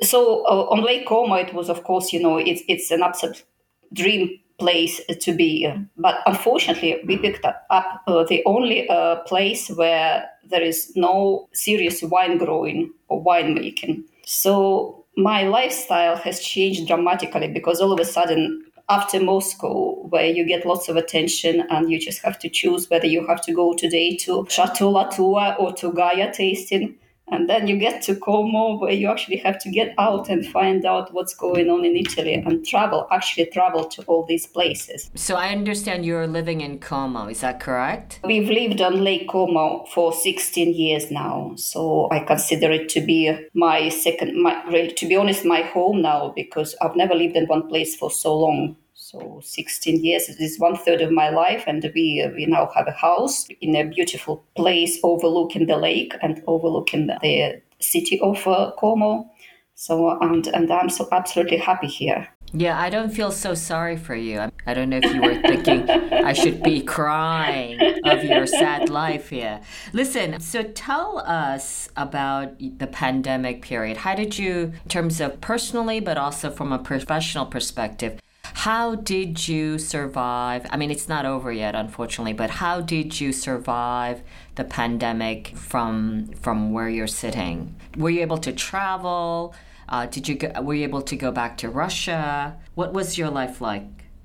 So 0.00 0.46
uh, 0.46 0.68
on 0.70 0.82
Lake 0.82 1.06
Como, 1.06 1.34
it 1.34 1.52
was 1.52 1.68
of 1.68 1.84
course 1.84 2.10
you 2.10 2.22
know 2.22 2.38
it's 2.38 2.62
it's 2.68 2.90
an 2.90 3.02
absolute 3.02 3.44
dream 3.92 4.38
place 4.58 5.00
to 5.20 5.32
be. 5.32 5.72
But 5.96 6.16
unfortunately, 6.26 7.00
we 7.06 7.16
picked 7.16 7.44
up 7.44 7.66
uh, 8.06 8.24
the 8.24 8.42
only 8.44 8.88
uh, 8.88 9.16
place 9.22 9.68
where 9.68 10.28
there 10.48 10.62
is 10.62 10.92
no 10.96 11.48
serious 11.52 12.02
wine 12.02 12.38
growing 12.38 12.92
or 13.08 13.22
winemaking. 13.24 14.04
So 14.26 15.04
my 15.16 15.42
lifestyle 15.42 16.16
has 16.16 16.40
changed 16.40 16.86
dramatically 16.86 17.48
because 17.48 17.80
all 17.80 17.92
of 17.92 18.00
a 18.00 18.04
sudden 18.04 18.64
after 18.88 19.20
Moscow, 19.20 20.06
where 20.08 20.26
you 20.26 20.46
get 20.46 20.64
lots 20.64 20.88
of 20.88 20.96
attention 20.96 21.64
and 21.68 21.90
you 21.90 21.98
just 21.98 22.22
have 22.22 22.38
to 22.38 22.48
choose 22.48 22.88
whether 22.88 23.06
you 23.06 23.26
have 23.26 23.42
to 23.42 23.52
go 23.52 23.74
today 23.74 24.16
to 24.16 24.46
Chateau 24.48 24.90
Latour 24.90 25.54
or 25.58 25.72
to 25.74 25.92
Gaja 25.92 26.32
tasting. 26.32 26.96
And 27.30 27.48
then 27.48 27.68
you 27.68 27.76
get 27.76 28.02
to 28.02 28.16
Como, 28.16 28.78
where 28.78 28.92
you 28.92 29.08
actually 29.08 29.38
have 29.38 29.58
to 29.60 29.70
get 29.70 29.94
out 29.98 30.28
and 30.28 30.46
find 30.46 30.84
out 30.84 31.12
what's 31.12 31.34
going 31.34 31.68
on 31.68 31.84
in 31.84 31.96
Italy 31.96 32.34
and 32.34 32.66
travel, 32.66 33.06
actually 33.10 33.46
travel 33.46 33.84
to 33.86 34.02
all 34.04 34.24
these 34.26 34.46
places. 34.46 35.10
So 35.14 35.36
I 35.36 35.48
understand 35.50 36.04
you're 36.04 36.26
living 36.26 36.60
in 36.60 36.78
Como, 36.78 37.28
is 37.28 37.40
that 37.40 37.60
correct? 37.60 38.20
We've 38.24 38.48
lived 38.48 38.80
on 38.80 39.04
Lake 39.04 39.28
Como 39.28 39.84
for 39.86 40.12
16 40.12 40.74
years 40.74 41.10
now. 41.10 41.52
So 41.56 42.08
I 42.10 42.20
consider 42.20 42.70
it 42.70 42.88
to 42.90 43.00
be 43.00 43.36
my 43.54 43.88
second, 43.88 44.42
my, 44.42 44.62
really, 44.66 44.92
to 44.92 45.06
be 45.06 45.16
honest, 45.16 45.44
my 45.44 45.62
home 45.62 46.02
now 46.02 46.32
because 46.34 46.74
I've 46.80 46.96
never 46.96 47.14
lived 47.14 47.36
in 47.36 47.46
one 47.46 47.68
place 47.68 47.96
for 47.96 48.10
so 48.10 48.36
long. 48.36 48.76
So 49.10 49.40
16 49.42 50.04
years 50.04 50.28
is 50.28 50.58
one 50.58 50.76
third 50.76 51.00
of 51.00 51.10
my 51.10 51.30
life, 51.30 51.64
and 51.66 51.82
we 51.94 52.22
we 52.36 52.44
now 52.44 52.70
have 52.74 52.86
a 52.88 52.92
house 52.92 53.48
in 53.62 53.74
a 53.74 53.82
beautiful 53.84 54.44
place 54.54 55.00
overlooking 55.02 55.66
the 55.66 55.78
lake 55.78 56.12
and 56.20 56.42
overlooking 56.46 57.06
the 57.06 57.62
city 57.80 58.20
of 58.20 58.46
uh, 58.46 58.72
Como. 58.78 59.30
So 59.74 60.10
and 60.20 60.46
and 60.48 60.70
I'm 60.70 60.90
so 60.90 61.08
absolutely 61.10 61.56
happy 61.56 61.86
here. 61.86 62.28
Yeah, 62.52 62.78
I 62.78 62.90
don't 62.90 63.08
feel 63.08 63.30
so 63.30 63.54
sorry 63.54 63.96
for 63.96 64.14
you. 64.14 64.50
I 64.66 64.74
don't 64.74 64.90
know 64.90 65.00
if 65.02 65.14
you 65.14 65.22
were 65.22 65.40
thinking 65.40 65.88
I 65.88 66.34
should 66.34 66.62
be 66.62 66.82
crying 66.82 67.80
of 68.04 68.22
your 68.24 68.46
sad 68.46 68.90
life 68.90 69.30
here. 69.30 69.60
Listen, 69.94 70.38
so 70.38 70.62
tell 70.62 71.20
us 71.20 71.88
about 71.96 72.58
the 72.58 72.86
pandemic 72.86 73.62
period. 73.62 73.96
How 73.98 74.14
did 74.14 74.38
you, 74.38 74.72
in 74.84 74.88
terms 74.88 75.18
of 75.20 75.40
personally, 75.40 75.98
but 75.98 76.18
also 76.18 76.50
from 76.50 76.72
a 76.72 76.78
professional 76.78 77.46
perspective, 77.46 78.18
how 78.54 78.94
did 78.94 79.48
you 79.48 79.78
survive? 79.78 80.66
I 80.70 80.76
mean, 80.76 80.90
it's 80.90 81.08
not 81.08 81.24
over 81.24 81.52
yet, 81.52 81.74
unfortunately, 81.74 82.32
but 82.32 82.50
how 82.50 82.80
did 82.80 83.20
you 83.20 83.32
survive 83.32 84.22
the 84.56 84.64
pandemic 84.64 85.56
from 85.56 86.28
from 86.40 86.72
where 86.72 86.88
you're 86.88 87.06
sitting? 87.06 87.74
Were 87.96 88.10
you 88.10 88.20
able 88.22 88.38
to 88.38 88.52
travel? 88.52 89.54
Uh, 89.88 90.06
did 90.06 90.28
you 90.28 90.34
go, 90.34 90.60
were 90.60 90.74
you 90.74 90.84
able 90.84 91.02
to 91.02 91.16
go 91.16 91.30
back 91.32 91.56
to 91.58 91.68
Russia? 91.68 92.56
What 92.74 92.92
was 92.92 93.16
your 93.16 93.30
life 93.30 93.60
like? 93.60 93.84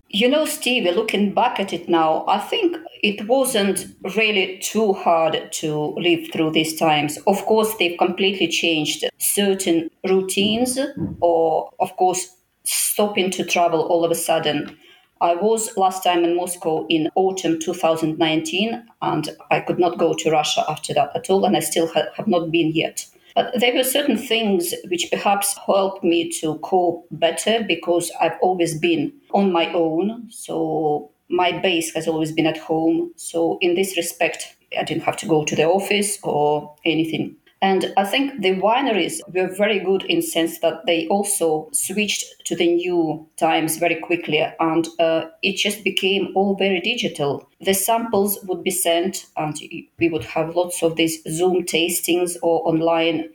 You 0.10 0.30
know, 0.30 0.46
Stevie, 0.46 0.92
looking 0.92 1.34
back 1.34 1.60
at 1.60 1.74
it 1.74 1.90
now, 1.90 2.24
I 2.28 2.38
think 2.38 2.78
it 3.02 3.28
wasn't 3.28 3.88
really 4.16 4.60
too 4.60 4.94
hard 4.94 5.52
to 5.54 5.96
live 5.98 6.30
through 6.32 6.52
these 6.52 6.78
times. 6.78 7.18
Of 7.26 7.44
course, 7.46 7.74
they've 7.80 7.98
completely 7.98 8.48
changed 8.48 9.06
certain 9.18 9.90
routines, 10.08 10.78
or, 11.20 11.72
of 11.80 11.96
course, 11.98 12.30
stopping 12.64 13.32
to 13.32 13.44
travel 13.44 13.82
all 13.82 14.06
of 14.06 14.12
a 14.12 14.16
sudden. 14.16 14.78
I 15.22 15.36
was 15.36 15.76
last 15.78 16.04
time 16.04 16.24
in 16.24 16.36
Moscow 16.36 16.86
in 16.88 17.10
autumn 17.16 17.60
2019, 17.60 18.86
and 19.02 19.30
I 19.52 19.62
could 19.62 19.80
not 19.80 19.98
go 19.98 20.14
to 20.14 20.32
Russia 20.32 20.66
after 20.68 20.94
that 20.94 21.16
at 21.16 21.30
all, 21.30 21.46
and 21.46 21.56
I 21.56 21.62
still 21.62 21.88
ha- 21.88 22.12
have 22.16 22.28
not 22.28 22.52
been 22.52 22.72
yet. 22.74 23.06
But 23.36 23.60
there 23.60 23.74
were 23.74 23.84
certain 23.84 24.18
things 24.18 24.74
which 24.90 25.10
perhaps 25.12 25.58
helped 25.66 26.04
me 26.04 26.30
to 26.42 26.58
cope 26.60 27.08
better 27.10 27.64
because 27.68 28.12
I've 28.22 28.38
always 28.42 28.78
been 28.78 29.14
on 29.34 29.52
my 29.52 29.72
own. 29.74 30.28
So 30.30 31.10
my 31.30 31.58
base 31.58 31.94
has 31.96 32.08
always 32.08 32.32
been 32.32 32.46
at 32.46 32.58
home. 32.58 33.12
So 33.16 33.58
in 33.62 33.74
this 33.74 33.98
respect, 33.98 34.56
I 34.78 34.84
didn't 34.84 35.04
have 35.04 35.18
to 35.18 35.26
go 35.26 35.46
to 35.46 35.56
the 35.56 35.66
office 35.66 36.20
or 36.22 36.76
anything 36.86 37.36
and 37.64 37.94
I 37.96 38.04
think 38.04 38.42
the 38.42 38.56
wineries 38.56 39.22
were 39.34 39.48
very 39.48 39.80
good 39.80 40.04
in 40.04 40.22
sense 40.22 40.60
that 40.60 40.86
they 40.86 41.08
also 41.08 41.70
switched 41.72 42.26
to 42.48 42.58
the 42.58 42.68
new 42.68 43.26
times 43.38 43.78
very 43.78 43.96
quickly, 43.96 44.46
and 44.60 44.86
uh, 45.00 45.28
it 45.42 45.56
just 45.56 45.82
became 45.86 46.34
all 46.36 46.58
very 46.58 46.82
digital. 46.82 47.50
The 47.62 47.74
samples 47.74 48.38
would 48.44 48.64
be 48.64 48.70
sent, 48.72 49.28
and 49.38 49.56
we 49.98 50.10
would 50.10 50.26
have 50.26 50.58
lots 50.58 50.84
of 50.84 50.98
these 50.98 51.24
Zoom 51.24 51.64
tastings 51.64 52.36
or 52.44 52.68
online 52.68 53.30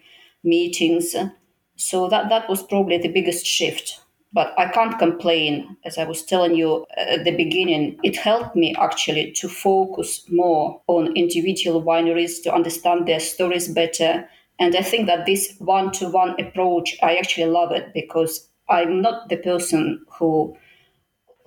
meetings. 0.45 1.17
So 1.77 2.09
that 2.11 2.29
that 2.29 2.51
was 2.51 2.63
probably 2.63 2.99
the 2.99 3.09
biggest 3.09 3.47
shift 3.47 3.99
but 4.33 4.53
I 4.59 4.69
can't 4.69 4.99
complain. 4.99 5.77
As 5.85 5.99
I 5.99 6.05
was 6.05 6.25
telling 6.25 6.55
you 6.55 6.87
at 6.97 7.25
the 7.25 7.31
beginning, 7.31 7.99
it 8.03 8.17
helped 8.17 8.55
me 8.57 8.75
actually 8.79 9.33
to 9.33 9.49
focus 9.49 10.25
more 10.31 10.83
on 10.87 11.17
individual 11.17 11.83
wineries 11.83 12.43
to 12.43 12.55
understand 12.55 13.07
their 13.07 13.21
stories 13.21 13.69
better. 13.69 14.29
And 14.61 14.77
I 14.77 14.83
think 14.83 15.07
that 15.07 15.25
this 15.25 15.55
one 15.59 15.93
to 15.93 16.09
one 16.11 16.39
approach, 16.41 16.97
I 17.03 17.17
actually 17.17 17.47
love 17.47 17.73
it 17.73 17.95
because 17.95 18.49
I'm 18.69 19.01
not 19.01 19.29
the 19.29 19.39
person 19.39 20.05
who 20.19 20.57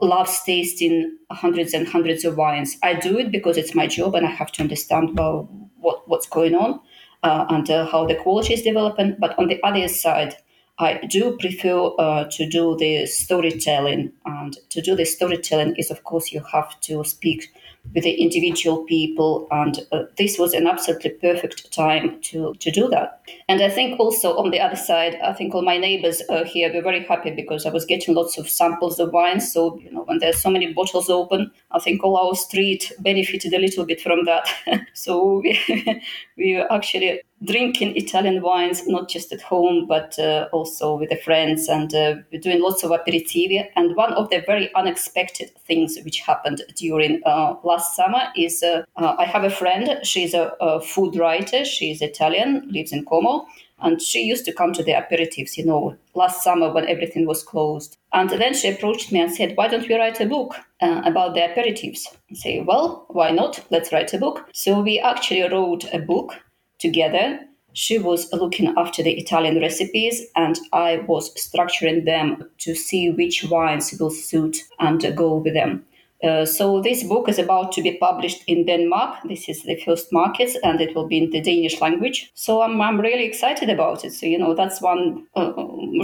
loves 0.01 0.41
tasting 0.43 1.17
hundreds 1.29 1.73
and 1.73 1.88
hundreds 1.88 2.25
of 2.25 2.38
wines. 2.38 2.77
I 2.81 2.95
do 2.95 3.19
it 3.19 3.31
because 3.31 3.57
it's 3.57 3.75
my 3.75 3.85
job 3.85 4.15
and 4.15 4.25
I 4.25 4.31
have 4.31 4.51
to 4.53 4.63
understand 4.63 5.17
well, 5.17 5.47
what, 5.77 6.07
what's 6.07 6.27
going 6.27 6.55
on 6.55 6.79
uh, 7.21 7.45
and 7.50 7.69
uh, 7.69 7.85
how 7.85 8.07
the 8.07 8.15
quality 8.15 8.55
is 8.55 8.63
developing. 8.63 9.17
But 9.19 9.38
on 9.38 9.47
the 9.47 9.61
other 9.63 9.88
side, 9.88 10.35
I 10.80 11.00
do 11.08 11.38
prefer 11.38 11.92
uh, 12.00 12.25
to 12.32 12.50
do 12.50 12.75
the 12.78 13.06
storytelling, 13.06 14.12
and 14.25 14.58
to 14.70 14.82
do 14.82 14.96
the 14.96 15.06
storytelling 15.06 15.75
is, 15.78 15.92
of 15.92 16.04
course, 16.04 16.32
you 16.32 16.42
have 16.51 16.80
to 16.82 17.04
speak 17.04 17.51
with 17.94 18.04
the 18.04 18.13
individual 18.13 18.84
people, 18.86 19.48
and 19.51 19.80
uh, 19.92 20.04
this 20.18 20.38
was 20.38 20.54
an 20.54 20.68
absolutely 20.68 21.12
perfect 21.12 21.72
time 21.74 22.20
to 22.22 22.54
to 22.60 22.72
do 22.72 22.88
that. 22.90 23.22
And 23.50 23.62
I 23.62 23.70
think 23.70 24.00
also 24.00 24.38
on 24.38 24.51
the 24.51 24.60
other 24.60 24.75
side, 24.75 25.16
I 25.24 25.34
think 25.34 25.54
all 25.54 25.62
my 25.62 25.78
neighbors 25.78 26.22
uh, 26.30 26.44
here 26.46 26.74
were 26.74 26.82
very 26.82 27.04
happy 27.04 27.32
because 27.32 27.66
I 27.66 27.70
was 27.70 27.86
getting 27.86 28.16
lots 28.16 28.38
of 28.38 28.50
samples 28.50 29.00
of 29.00 29.12
wine. 29.12 29.40
So 29.40 29.78
you 29.80 29.92
know, 29.92 30.04
when 30.04 30.20
there's 30.20 30.42
so 30.42 30.50
many 30.50 30.74
bottles 30.74 31.10
open, 31.10 31.51
I 31.72 31.80
think 31.80 32.04
all 32.04 32.18
our 32.18 32.36
street 32.36 32.92
benefited 33.00 33.54
a 33.54 33.60
little 33.60 33.86
bit 33.86 34.01
from 34.01 34.25
that. 34.25 34.48
so 34.94 35.42
we, 35.44 36.01
we 36.38 36.58
actually 36.72 37.22
drinking 37.43 37.95
Italian 37.95 38.41
wines, 38.41 38.88
not 38.88 39.10
just 39.10 39.31
at 39.31 39.41
home, 39.41 39.88
but 39.88 40.17
uh, 40.19 40.48
also 40.51 40.95
with 40.95 41.10
the 41.10 41.15
friends. 41.17 41.67
And 41.67 41.93
uh, 41.93 42.15
doing 42.41 42.62
lots 42.62 42.83
of 42.83 42.91
aperitivi. 42.91 43.67
And 43.75 43.95
one 43.95 44.13
of 44.13 44.29
the 44.29 44.43
very 44.45 44.74
unexpected 44.75 45.51
things 45.65 45.98
which 46.03 46.19
happened 46.19 46.62
during 46.75 47.21
uh, 47.25 47.55
last 47.63 47.95
summer 47.95 48.24
is 48.36 48.63
uh, 48.63 48.83
uh, 48.98 49.15
I 49.17 49.25
have 49.25 49.43
a 49.43 49.50
friend, 49.50 50.00
she's 50.03 50.33
a, 50.33 50.53
a, 50.60 50.81
food 50.81 51.15
writer, 51.15 51.65
she's 51.65 52.01
Italian, 52.01 52.67
lives 52.71 52.91
in 52.91 53.05
Como. 53.05 53.48
And 53.83 54.00
she 54.00 54.21
used 54.21 54.45
to 54.45 54.53
come 54.53 54.74
to 54.74 54.83
the 54.83 54.91
aperitifs, 54.91 55.57
you 55.57 55.65
know, 55.65 55.98
last 56.13 56.43
summer 56.43 56.71
when 56.71 56.88
everything 56.88 57.25
was 57.25 57.41
closed. 57.41 57.98
And 58.13 58.29
then 58.29 58.53
she 58.53 58.69
approached 58.69 59.12
me 59.12 59.19
and 59.19 59.33
said, 59.33 59.57
Why 59.57 59.67
don't 59.67 59.88
we 59.88 59.95
write 59.95 60.19
a 60.19 60.27
book 60.27 60.55
uh, 60.81 61.01
about 61.03 61.33
the 61.33 61.39
aperitifs? 61.39 62.05
I 62.29 62.36
say, 62.36 62.60
Well, 62.62 63.05
why 63.10 63.31
not? 63.31 63.65
Let's 63.71 63.91
write 63.91 64.13
a 64.13 64.19
book. 64.19 64.48
So 64.53 64.81
we 64.81 65.00
actually 65.00 65.41
wrote 65.50 65.91
a 65.91 65.98
book 65.98 66.36
together. 66.81 67.39
She 67.73 67.97
was 68.00 68.31
looking 68.33 68.73
after 68.77 69.01
the 69.01 69.17
Italian 69.17 69.61
recipes, 69.61 70.25
and 70.35 70.59
I 70.73 70.97
was 71.07 71.33
structuring 71.35 72.05
them 72.05 72.50
to 72.59 72.75
see 72.75 73.09
which 73.09 73.45
wines 73.45 73.95
will 73.97 74.09
suit 74.09 74.57
and 74.79 75.15
go 75.15 75.35
with 75.35 75.53
them. 75.53 75.85
Uh, 76.23 76.45
so 76.45 76.81
this 76.81 77.03
book 77.03 77.27
is 77.27 77.39
about 77.39 77.71
to 77.71 77.81
be 77.81 77.97
published 77.97 78.43
in 78.45 78.65
Denmark. 78.65 79.23
This 79.27 79.50
is 79.50 79.63
the 79.63 79.75
first 79.83 80.13
market, 80.13 80.51
and 80.63 80.79
it 80.79 80.93
will 80.95 81.07
be 81.07 81.17
in 81.17 81.31
the 81.31 81.41
Danish 81.41 81.81
language. 81.81 82.31
So 82.35 82.61
I'm, 82.61 82.79
I'm 82.79 83.01
really 83.01 83.25
excited 83.25 83.69
about 83.69 84.05
it. 84.05 84.13
So 84.13 84.25
you 84.27 84.38
know 84.38 84.53
that's 84.53 84.81
one 84.81 85.25
uh, 85.35 85.53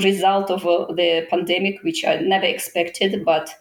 result 0.02 0.50
of 0.50 0.66
uh, 0.66 0.92
the 0.94 1.28
pandemic, 1.30 1.84
which 1.84 2.04
I 2.04 2.18
never 2.18 2.46
expected, 2.46 3.24
but 3.26 3.54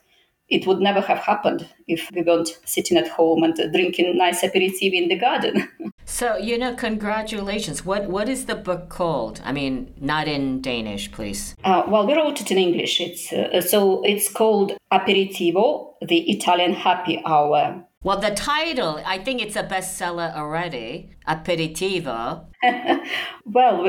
it 0.49 0.67
would 0.67 0.81
never 0.81 1.01
have 1.01 1.19
happened 1.19 1.69
if 1.89 2.11
we 2.13 2.23
weren't 2.23 2.59
sitting 2.65 2.97
at 2.97 3.09
home 3.09 3.43
and 3.43 3.55
drinking 3.73 4.17
nice 4.17 4.43
aperitif 4.43 4.93
in 4.93 5.09
the 5.09 5.17
garden. 5.17 5.69
So 6.09 6.37
you 6.37 6.57
know, 6.57 6.73
congratulations. 6.73 7.85
What 7.85 8.09
what 8.09 8.29
is 8.29 8.47
the 8.47 8.55
book 8.55 8.89
called? 8.89 9.41
I 9.45 9.51
mean, 9.51 9.93
not 10.01 10.29
in 10.29 10.61
Danish, 10.63 11.11
please. 11.11 11.57
Uh, 11.65 11.83
well, 11.89 12.07
we 12.07 12.15
wrote 12.15 12.41
it 12.41 12.53
in 12.53 12.59
English. 12.59 13.01
It's 13.01 13.33
uh, 13.33 13.61
so 13.61 14.05
it's 14.05 14.33
called 14.33 14.79
Aperitivo: 14.93 15.95
The 16.07 16.31
Italian 16.31 16.75
Happy 16.75 17.21
Hour. 17.27 17.85
Well, 18.07 18.21
the 18.21 18.31
title, 18.31 19.03
I 19.05 19.19
think 19.19 19.43
it's 19.43 19.57
a 19.57 19.65
bestseller 19.65 20.33
already. 20.37 21.11
Aperitivo. 21.27 22.45
well, 23.45 23.83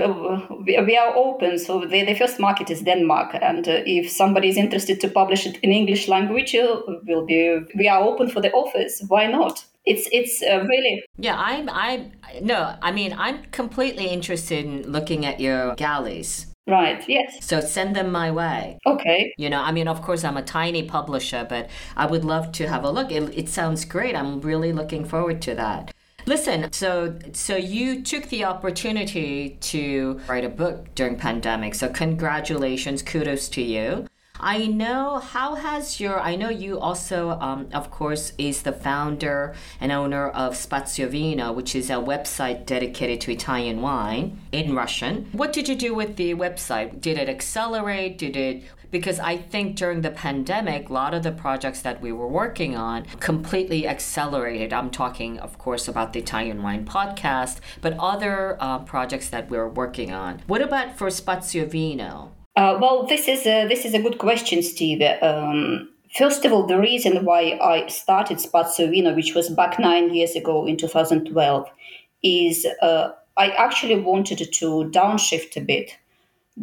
we, 0.65 0.81
we, 0.81 0.97
are 0.97 1.15
open. 1.15 1.59
So 1.59 1.81
the, 1.81 2.03
the 2.03 2.15
first 2.15 2.39
market 2.39 2.71
is 2.71 2.81
Denmark, 2.81 3.37
and 3.39 3.67
uh, 3.67 3.83
if 3.85 4.09
somebody 4.09 4.49
is 4.49 4.57
interested 4.57 4.99
to 5.01 5.07
publish 5.07 5.45
it 5.45 5.57
in 5.57 5.71
English 5.71 6.07
language, 6.07 6.55
uh, 6.55 6.81
will 7.05 7.27
be 7.27 7.59
we 7.75 7.87
are 7.87 8.01
open 8.01 8.27
for 8.27 8.41
the 8.41 8.51
offers. 8.53 9.03
Why 9.07 9.27
not? 9.27 9.63
it's 9.85 10.09
it's 10.11 10.43
uh, 10.43 10.65
really 10.67 11.01
yeah 11.17 11.37
I'm, 11.39 11.69
I'm, 11.69 12.11
no 12.41 12.75
i 12.81 12.91
mean 12.91 13.15
i'm 13.17 13.45
completely 13.51 14.07
interested 14.07 14.65
in 14.65 14.91
looking 14.91 15.25
at 15.25 15.39
your 15.39 15.75
galleys 15.75 16.46
Right, 16.67 17.07
yes. 17.07 17.45
So 17.45 17.61
send 17.61 17.95
them 17.95 18.11
my 18.11 18.29
way. 18.29 18.77
Okay. 18.85 19.33
You 19.37 19.49
know, 19.49 19.61
I 19.61 19.71
mean, 19.71 19.87
of 19.87 20.01
course, 20.01 20.25
I'm 20.25 20.35
a 20.35 20.41
tiny 20.41 20.83
publisher, 20.83 21.45
but 21.47 21.69
I 21.95 22.05
would 22.05 22.25
love 22.25 22.51
to 22.53 22.67
have 22.67 22.83
a 22.83 22.91
look. 22.91 23.09
It, 23.09 23.23
it 23.37 23.47
sounds 23.47 23.85
great. 23.85 24.15
I'm 24.15 24.41
really 24.41 24.73
looking 24.73 25.05
forward 25.05 25.41
to 25.43 25.55
that. 25.55 25.93
Listen, 26.25 26.69
so 26.73 27.17
so 27.31 27.55
you 27.55 28.03
took 28.03 28.25
the 28.25 28.43
opportunity 28.43 29.57
to 29.61 30.19
write 30.27 30.43
a 30.43 30.49
book 30.49 30.93
during 30.93 31.15
pandemic. 31.15 31.73
So 31.73 31.87
congratulations, 31.87 33.01
kudos 33.01 33.47
to 33.49 33.61
you. 33.61 34.05
I 34.39 34.67
know 34.67 35.19
how 35.19 35.55
has 35.55 35.99
your 35.99 36.19
I 36.19 36.35
know 36.35 36.49
you 36.49 36.79
also 36.79 37.31
um, 37.31 37.69
of 37.73 37.91
course 37.91 38.33
is 38.37 38.61
the 38.61 38.71
founder 38.71 39.55
and 39.79 39.91
owner 39.91 40.29
of 40.29 40.53
Spazio 40.53 41.09
Vino, 41.09 41.51
which 41.51 41.75
is 41.75 41.89
a 41.89 41.93
website 41.93 42.65
dedicated 42.65 43.21
to 43.21 43.31
Italian 43.31 43.81
wine 43.81 44.39
in 44.51 44.75
Russian. 44.75 45.27
What 45.31 45.53
did 45.53 45.67
you 45.67 45.75
do 45.75 45.93
with 45.93 46.15
the 46.15 46.35
website? 46.35 47.01
Did 47.01 47.17
it 47.17 47.29
accelerate? 47.29 48.17
Did 48.17 48.35
it 48.35 48.63
because 48.91 49.19
I 49.19 49.37
think 49.37 49.75
during 49.75 50.01
the 50.01 50.11
pandemic, 50.11 50.89
a 50.89 50.93
lot 50.93 51.13
of 51.13 51.23
the 51.23 51.31
projects 51.31 51.81
that 51.81 52.01
we 52.01 52.11
were 52.11 52.27
working 52.27 52.75
on 52.75 53.05
completely 53.19 53.87
accelerated. 53.87 54.71
I'm 54.71 54.89
talking, 54.89 55.39
of 55.39 55.57
course, 55.57 55.87
about 55.87 56.13
the 56.13 56.19
Italian 56.19 56.63
Wine 56.63 56.85
podcast, 56.85 57.59
but 57.81 57.97
other 57.99 58.57
uh, 58.59 58.79
projects 58.79 59.29
that 59.29 59.49
we 59.49 59.57
were 59.57 59.69
working 59.69 60.13
on. 60.13 60.41
What 60.47 60.61
about 60.61 60.97
for 60.97 61.07
Spazio 61.07 61.69
Vino? 61.69 62.31
Uh, 62.57 62.75
well, 62.81 63.03
this 63.03 63.27
is 63.27 63.45
a, 63.45 63.67
this 63.67 63.85
is 63.85 63.93
a 63.93 64.01
good 64.01 64.17
question, 64.17 64.63
Steve. 64.63 65.03
Um, 65.21 65.89
first 66.17 66.43
of 66.43 66.51
all, 66.51 66.65
the 66.65 66.79
reason 66.79 67.23
why 67.23 67.59
I 67.61 67.85
started 67.85 68.39
Spazio 68.39 68.89
Vino, 68.89 69.13
which 69.13 69.35
was 69.35 69.47
back 69.49 69.77
nine 69.77 70.11
years 70.11 70.35
ago 70.35 70.65
in 70.65 70.75
2012, 70.75 71.69
is 72.23 72.65
uh, 72.81 73.09
I 73.37 73.49
actually 73.51 73.99
wanted 73.99 74.39
to 74.39 74.89
downshift 74.91 75.55
a 75.55 75.61
bit 75.61 75.95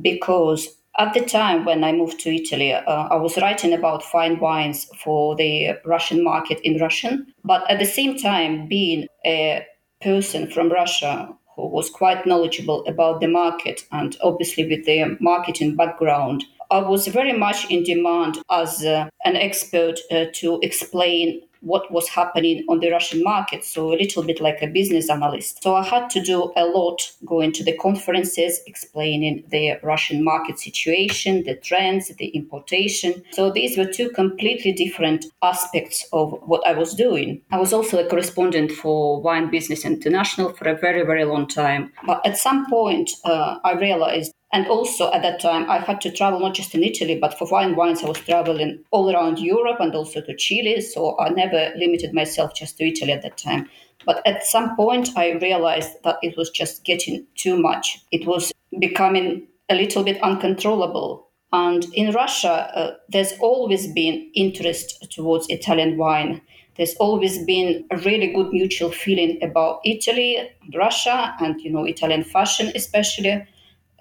because 0.02 0.76
at 0.98 1.14
the 1.14 1.20
time 1.20 1.64
when 1.64 1.84
I 1.84 1.92
moved 1.92 2.18
to 2.20 2.34
Italy, 2.34 2.72
uh, 2.72 2.82
I 2.84 3.14
was 3.14 3.36
writing 3.36 3.72
about 3.72 4.02
fine 4.02 4.40
wines 4.40 4.90
for 5.04 5.36
the 5.36 5.78
Russian 5.84 6.24
market 6.24 6.58
in 6.64 6.80
Russian, 6.80 7.32
but 7.44 7.70
at 7.70 7.78
the 7.78 7.84
same 7.84 8.18
time, 8.18 8.66
being 8.66 9.06
a 9.24 9.64
person 10.02 10.50
from 10.50 10.70
Russia 10.70 11.32
who 11.56 11.66
was 11.66 11.90
quite 11.90 12.26
knowledgeable 12.26 12.84
about 12.86 13.20
the 13.20 13.28
market 13.28 13.86
and 13.92 14.16
obviously 14.22 14.66
with 14.66 14.84
the 14.84 15.16
marketing 15.20 15.76
background. 15.76 16.44
I 16.70 16.78
was 16.78 17.06
very 17.06 17.32
much 17.32 17.70
in 17.70 17.84
demand 17.84 18.38
as 18.50 18.84
uh, 18.84 19.08
an 19.24 19.36
expert 19.36 20.00
uh, 20.10 20.26
to 20.34 20.58
explain 20.62 21.42
what 21.64 21.90
was 21.90 22.08
happening 22.08 22.64
on 22.68 22.80
the 22.80 22.90
Russian 22.90 23.22
market. 23.22 23.64
So, 23.64 23.92
a 23.92 23.96
little 23.96 24.22
bit 24.22 24.40
like 24.40 24.62
a 24.62 24.66
business 24.66 25.10
analyst. 25.10 25.62
So, 25.62 25.74
I 25.74 25.84
had 25.84 26.10
to 26.10 26.20
do 26.20 26.52
a 26.56 26.64
lot 26.66 27.10
going 27.24 27.52
to 27.52 27.64
the 27.64 27.76
conferences, 27.76 28.60
explaining 28.66 29.44
the 29.48 29.78
Russian 29.82 30.22
market 30.22 30.58
situation, 30.58 31.44
the 31.44 31.56
trends, 31.56 32.08
the 32.16 32.28
importation. 32.28 33.22
So, 33.32 33.50
these 33.50 33.76
were 33.76 33.86
two 33.86 34.10
completely 34.10 34.72
different 34.72 35.26
aspects 35.42 36.06
of 36.12 36.38
what 36.46 36.66
I 36.66 36.72
was 36.72 36.94
doing. 36.94 37.40
I 37.50 37.58
was 37.58 37.72
also 37.72 38.04
a 38.04 38.08
correspondent 38.08 38.70
for 38.72 39.20
Wine 39.20 39.50
Business 39.50 39.84
International 39.84 40.52
for 40.52 40.68
a 40.68 40.76
very, 40.76 41.04
very 41.04 41.24
long 41.24 41.46
time. 41.46 41.92
But 42.06 42.24
at 42.26 42.38
some 42.38 42.66
point, 42.68 43.10
uh, 43.24 43.58
I 43.64 43.72
realized 43.72 44.32
and 44.54 44.68
also 44.68 45.10
at 45.10 45.22
that 45.22 45.40
time, 45.40 45.68
I 45.68 45.78
had 45.78 46.00
to 46.02 46.12
travel 46.12 46.38
not 46.38 46.54
just 46.54 46.76
in 46.76 46.84
Italy, 46.84 47.18
but 47.18 47.36
for 47.36 47.44
fine 47.44 47.74
wines, 47.74 48.04
I 48.04 48.08
was 48.08 48.20
traveling 48.20 48.84
all 48.92 49.12
around 49.12 49.40
Europe 49.40 49.78
and 49.80 49.92
also 49.96 50.20
to 50.20 50.36
Chile. 50.36 50.80
So 50.80 51.18
I 51.18 51.30
never 51.30 51.72
limited 51.76 52.14
myself 52.14 52.54
just 52.54 52.78
to 52.78 52.84
Italy 52.86 53.10
at 53.10 53.22
that 53.22 53.36
time. 53.36 53.68
But 54.06 54.24
at 54.24 54.46
some 54.46 54.76
point, 54.76 55.10
I 55.16 55.32
realized 55.32 56.00
that 56.04 56.18
it 56.22 56.36
was 56.36 56.50
just 56.50 56.84
getting 56.84 57.26
too 57.34 57.60
much. 57.60 58.00
It 58.12 58.28
was 58.28 58.52
becoming 58.78 59.48
a 59.68 59.74
little 59.74 60.04
bit 60.04 60.22
uncontrollable. 60.22 61.26
And 61.52 61.84
in 61.92 62.12
Russia, 62.12 62.70
uh, 62.76 62.94
there's 63.08 63.32
always 63.40 63.92
been 63.92 64.30
interest 64.36 65.10
towards 65.10 65.48
Italian 65.48 65.96
wine. 65.96 66.40
There's 66.76 66.94
always 67.00 67.44
been 67.44 67.86
a 67.90 67.96
really 67.96 68.32
good 68.32 68.52
mutual 68.52 68.92
feeling 68.92 69.42
about 69.42 69.80
Italy, 69.84 70.48
Russia, 70.76 71.34
and 71.40 71.60
you 71.60 71.70
know 71.72 71.84
Italian 71.84 72.22
fashion 72.22 72.70
especially 72.74 73.44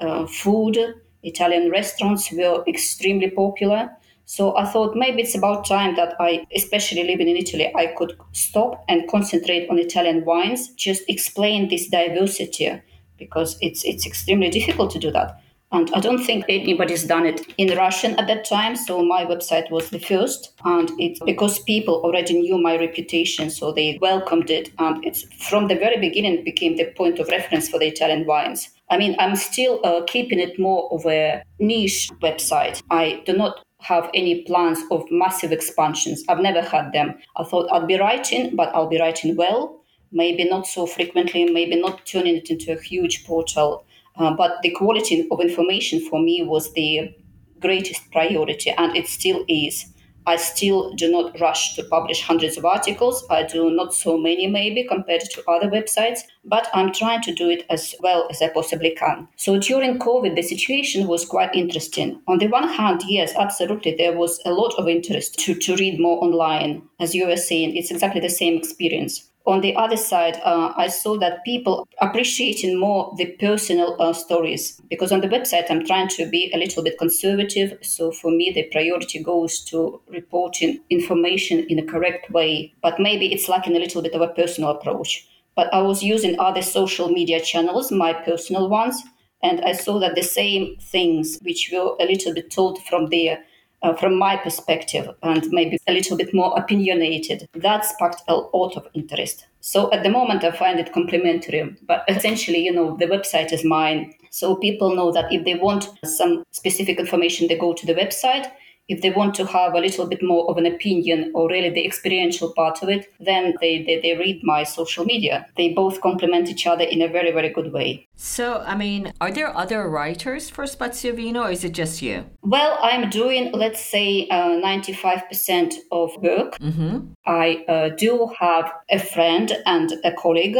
uh, 0.03 0.27
food. 0.27 0.77
Italian 1.23 1.71
restaurants 1.71 2.31
were 2.31 2.63
extremely 2.67 3.29
popular. 3.29 3.89
So 4.25 4.57
I 4.57 4.65
thought 4.65 4.95
maybe 4.95 5.21
it's 5.21 5.35
about 5.35 5.65
time 5.65 5.95
that 5.95 6.15
I, 6.19 6.45
especially 6.55 7.03
living 7.03 7.27
in 7.27 7.37
Italy, 7.37 7.71
I 7.75 7.87
could 7.87 8.17
stop 8.31 8.83
and 8.87 9.09
concentrate 9.09 9.69
on 9.69 9.79
Italian 9.79 10.25
wines, 10.25 10.69
just 10.75 11.03
explain 11.07 11.69
this 11.69 11.87
diversity 11.87 12.81
because 13.17 13.57
it's 13.61 13.83
it's 13.83 14.05
extremely 14.05 14.49
difficult 14.49 14.91
to 14.91 14.99
do 14.99 15.11
that. 15.11 15.39
And 15.73 15.89
I 15.95 15.99
don't 15.99 16.23
think 16.23 16.45
anybody's 16.47 17.03
done 17.03 17.25
it 17.25 17.41
in 17.57 17.75
Russian 17.75 18.15
at 18.19 18.27
that 18.27 18.45
time. 18.45 18.75
So 18.75 19.03
my 19.03 19.25
website 19.25 19.71
was 19.71 19.89
the 19.89 19.97
first. 19.97 20.53
And 20.63 20.91
it's 20.99 21.19
because 21.25 21.57
people 21.63 21.95
already 22.03 22.39
knew 22.39 22.59
my 22.59 22.77
reputation. 22.77 23.49
So 23.49 23.71
they 23.71 23.97
welcomed 23.99 24.51
it. 24.51 24.71
And 24.77 25.03
it's 25.03 25.23
from 25.49 25.69
the 25.69 25.75
very 25.75 25.99
beginning, 25.99 26.43
became 26.43 26.77
the 26.77 26.93
point 26.95 27.17
of 27.17 27.27
reference 27.29 27.69
for 27.69 27.79
the 27.79 27.87
Italian 27.87 28.27
wines. 28.27 28.69
I 28.89 28.97
mean, 28.97 29.15
I'm 29.19 29.35
still 29.35 29.79
uh, 29.83 30.01
keeping 30.05 30.39
it 30.39 30.59
more 30.59 30.91
of 30.91 31.05
a 31.05 31.43
niche 31.59 32.09
website. 32.21 32.81
I 32.89 33.21
do 33.25 33.33
not 33.33 33.63
have 33.81 34.09
any 34.13 34.43
plans 34.43 34.79
of 34.91 35.03
massive 35.11 35.51
expansions. 35.51 36.23
I've 36.29 36.39
never 36.39 36.61
had 36.61 36.93
them. 36.93 37.15
I 37.35 37.43
thought 37.43 37.71
I'd 37.71 37.87
be 37.87 37.99
writing, 37.99 38.55
but 38.55 38.73
I'll 38.73 38.87
be 38.87 38.99
writing 38.99 39.35
well, 39.35 39.81
maybe 40.11 40.45
not 40.45 40.67
so 40.67 40.85
frequently, 40.85 41.45
maybe 41.45 41.75
not 41.75 42.05
turning 42.05 42.37
it 42.37 42.49
into 42.49 42.73
a 42.73 42.81
huge 42.81 43.25
portal. 43.25 43.85
Uh, 44.15 44.33
but 44.35 44.61
the 44.61 44.71
quality 44.71 45.27
of 45.31 45.39
information 45.41 45.99
for 46.07 46.21
me 46.21 46.43
was 46.43 46.71
the 46.73 47.13
greatest 47.59 48.11
priority, 48.11 48.69
and 48.71 48.95
it 48.95 49.07
still 49.07 49.43
is. 49.47 49.85
I 50.25 50.37
still 50.37 50.93
do 50.93 51.11
not 51.11 51.39
rush 51.39 51.75
to 51.75 51.83
publish 51.83 52.21
hundreds 52.21 52.57
of 52.57 52.65
articles. 52.65 53.25
I 53.29 53.43
do 53.43 53.71
not 53.71 53.93
so 53.93 54.17
many, 54.17 54.47
maybe, 54.47 54.83
compared 54.83 55.21
to 55.21 55.49
other 55.49 55.69
websites, 55.69 56.21
but 56.45 56.67
I'm 56.73 56.91
trying 56.91 57.21
to 57.23 57.33
do 57.33 57.49
it 57.49 57.65
as 57.69 57.95
well 57.99 58.27
as 58.29 58.41
I 58.41 58.49
possibly 58.49 58.91
can. 58.91 59.27
So 59.35 59.59
during 59.59 59.99
COVID, 59.99 60.35
the 60.35 60.41
situation 60.41 61.07
was 61.07 61.25
quite 61.25 61.53
interesting. 61.55 62.21
On 62.27 62.37
the 62.37 62.47
one 62.47 62.67
hand, 62.67 63.01
yes, 63.07 63.33
absolutely, 63.35 63.95
there 63.95 64.17
was 64.17 64.39
a 64.45 64.51
lot 64.51 64.73
of 64.77 64.87
interest 64.87 65.39
to, 65.39 65.55
to 65.55 65.75
read 65.75 65.99
more 65.99 66.23
online. 66.23 66.81
As 66.99 67.13
you 67.13 67.27
were 67.27 67.37
saying, 67.37 67.75
it's 67.75 67.91
exactly 67.91 68.21
the 68.21 68.29
same 68.29 68.57
experience 68.57 69.29
on 69.45 69.61
the 69.61 69.75
other 69.75 69.97
side, 69.97 70.39
uh, 70.43 70.73
I 70.77 70.87
saw 70.87 71.17
that 71.19 71.43
people 71.43 71.87
appreciating 71.99 72.79
more 72.79 73.13
the 73.17 73.25
personal 73.39 73.95
uh, 73.99 74.13
stories 74.13 74.79
because 74.89 75.11
on 75.11 75.19
the 75.19 75.27
website 75.27 75.69
I'm 75.69 75.85
trying 75.85 76.07
to 76.09 76.29
be 76.29 76.49
a 76.53 76.57
little 76.57 76.81
bit 76.81 76.97
conservative. 76.97 77.77
So 77.81 78.11
for 78.11 78.31
me, 78.31 78.51
the 78.53 78.63
priority 78.71 79.21
goes 79.21 79.63
to 79.65 80.01
reporting 80.07 80.79
information 80.89 81.65
in 81.67 81.77
a 81.77 81.85
correct 81.85 82.31
way, 82.31 82.73
but 82.81 82.99
maybe 82.99 83.33
it's 83.33 83.49
lacking 83.49 83.75
a 83.75 83.79
little 83.79 84.01
bit 84.01 84.13
of 84.13 84.21
a 84.21 84.29
personal 84.29 84.69
approach. 84.69 85.27
But 85.55 85.73
I 85.73 85.81
was 85.81 86.01
using 86.01 86.39
other 86.39 86.61
social 86.61 87.09
media 87.09 87.39
channels, 87.41 87.91
my 87.91 88.13
personal 88.13 88.69
ones, 88.69 89.03
and 89.43 89.61
I 89.61 89.73
saw 89.73 89.99
that 89.99 90.15
the 90.15 90.23
same 90.23 90.77
things 90.79 91.37
which 91.41 91.69
were 91.71 91.95
a 91.99 92.05
little 92.05 92.33
bit 92.33 92.49
told 92.49 92.81
from 92.83 93.09
there 93.09 93.43
uh, 93.83 93.93
from 93.93 94.17
my 94.17 94.37
perspective 94.37 95.09
and 95.21 95.47
maybe 95.49 95.77
a 95.87 95.93
little 95.93 96.17
bit 96.17 96.33
more 96.33 96.57
opinionated. 96.57 97.47
That 97.53 97.85
sparked 97.85 98.21
a 98.27 98.35
lot 98.35 98.75
of 98.77 98.87
interest. 98.93 99.45
So 99.61 99.91
at 99.93 100.03
the 100.03 100.09
moment, 100.09 100.43
I 100.43 100.51
find 100.51 100.79
it 100.79 100.93
complementary, 100.93 101.75
but 101.87 102.03
essentially, 102.07 102.59
you 102.59 102.73
know, 102.73 102.97
the 102.97 103.05
website 103.05 103.53
is 103.53 103.63
mine. 103.63 104.13
So 104.29 104.55
people 104.55 104.95
know 104.95 105.11
that 105.11 105.31
if 105.31 105.45
they 105.45 105.55
want 105.55 105.89
some 106.03 106.43
specific 106.51 106.99
information, 106.99 107.47
they 107.47 107.57
go 107.57 107.73
to 107.73 107.85
the 107.85 107.93
website 107.93 108.51
if 108.89 109.01
they 109.01 109.11
want 109.11 109.33
to 109.35 109.45
have 109.45 109.73
a 109.73 109.79
little 109.79 110.05
bit 110.07 110.21
more 110.21 110.49
of 110.49 110.57
an 110.57 110.65
opinion 110.65 111.31
or 111.33 111.49
really 111.49 111.69
the 111.69 111.85
experiential 111.85 112.53
part 112.53 112.81
of 112.83 112.89
it, 112.89 113.07
then 113.19 113.53
they, 113.61 113.83
they, 113.83 113.99
they 114.01 114.17
read 114.17 114.41
my 114.43 114.63
social 114.63 115.05
media. 115.05 115.45
They 115.57 115.73
both 115.73 116.01
complement 116.01 116.49
each 116.49 116.67
other 116.67 116.83
in 116.83 117.01
a 117.01 117.07
very, 117.07 117.31
very 117.31 117.49
good 117.49 117.71
way. 117.71 118.07
So, 118.15 118.59
I 118.65 118.75
mean, 118.75 119.11
are 119.19 119.31
there 119.31 119.55
other 119.55 119.89
writers 119.89 120.49
for 120.49 120.65
Spazio 120.65 121.15
Vino 121.15 121.43
or 121.43 121.51
is 121.51 121.63
it 121.63 121.71
just 121.71 122.01
you? 122.01 122.25
Well, 122.41 122.77
I'm 122.81 123.09
doing, 123.09 123.51
let's 123.53 123.83
say, 123.83 124.27
uh, 124.29 124.61
95% 124.61 125.75
of 125.91 126.11
work. 126.21 126.57
Mm-hmm. 126.59 127.13
I 127.25 127.65
uh, 127.67 127.89
do 127.95 128.29
have 128.39 128.71
a 128.89 128.99
friend 128.99 129.51
and 129.65 129.93
a 130.03 130.11
colleague 130.11 130.57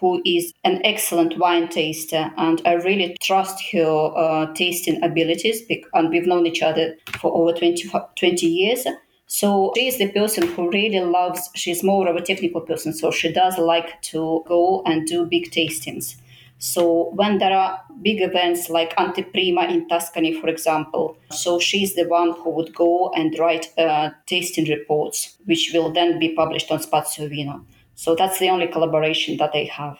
who 0.00 0.20
is 0.24 0.52
an 0.64 0.80
excellent 0.84 1.38
wine 1.38 1.68
taster, 1.68 2.30
and 2.36 2.60
I 2.64 2.74
really 2.74 3.16
trust 3.20 3.62
her 3.72 4.12
uh, 4.16 4.52
tasting 4.54 5.02
abilities. 5.02 5.62
And 5.94 6.10
we've 6.10 6.26
known 6.26 6.46
each 6.46 6.62
other 6.62 6.96
for 7.18 7.32
over 7.34 7.56
20, 7.56 7.69
20 7.76 8.46
years. 8.46 8.86
So 9.26 9.72
she 9.76 9.86
is 9.86 9.98
the 9.98 10.10
person 10.10 10.48
who 10.48 10.70
really 10.70 10.98
loves, 11.00 11.50
she's 11.54 11.84
more 11.84 12.08
of 12.08 12.16
a 12.16 12.22
technical 12.22 12.60
person, 12.60 12.92
so 12.92 13.10
she 13.12 13.32
does 13.32 13.58
like 13.58 14.02
to 14.02 14.42
go 14.46 14.82
and 14.86 15.06
do 15.06 15.24
big 15.24 15.50
tastings. 15.52 16.16
So 16.58 17.10
when 17.14 17.38
there 17.38 17.52
are 17.52 17.80
big 18.02 18.20
events 18.20 18.68
like 18.68 18.94
Anteprima 18.96 19.70
in 19.70 19.88
Tuscany, 19.88 20.38
for 20.38 20.48
example, 20.48 21.16
so 21.30 21.58
she's 21.58 21.94
the 21.94 22.08
one 22.08 22.32
who 22.32 22.50
would 22.50 22.74
go 22.74 23.10
and 23.14 23.34
write 23.38 23.72
uh, 23.78 24.10
tasting 24.26 24.68
reports, 24.68 25.36
which 25.46 25.70
will 25.72 25.90
then 25.90 26.18
be 26.18 26.34
published 26.34 26.70
on 26.70 26.80
Spazio 26.80 27.30
Vino. 27.30 27.64
So 27.94 28.14
that's 28.14 28.38
the 28.40 28.50
only 28.50 28.66
collaboration 28.66 29.36
that 29.38 29.52
I 29.54 29.70
have. 29.72 29.96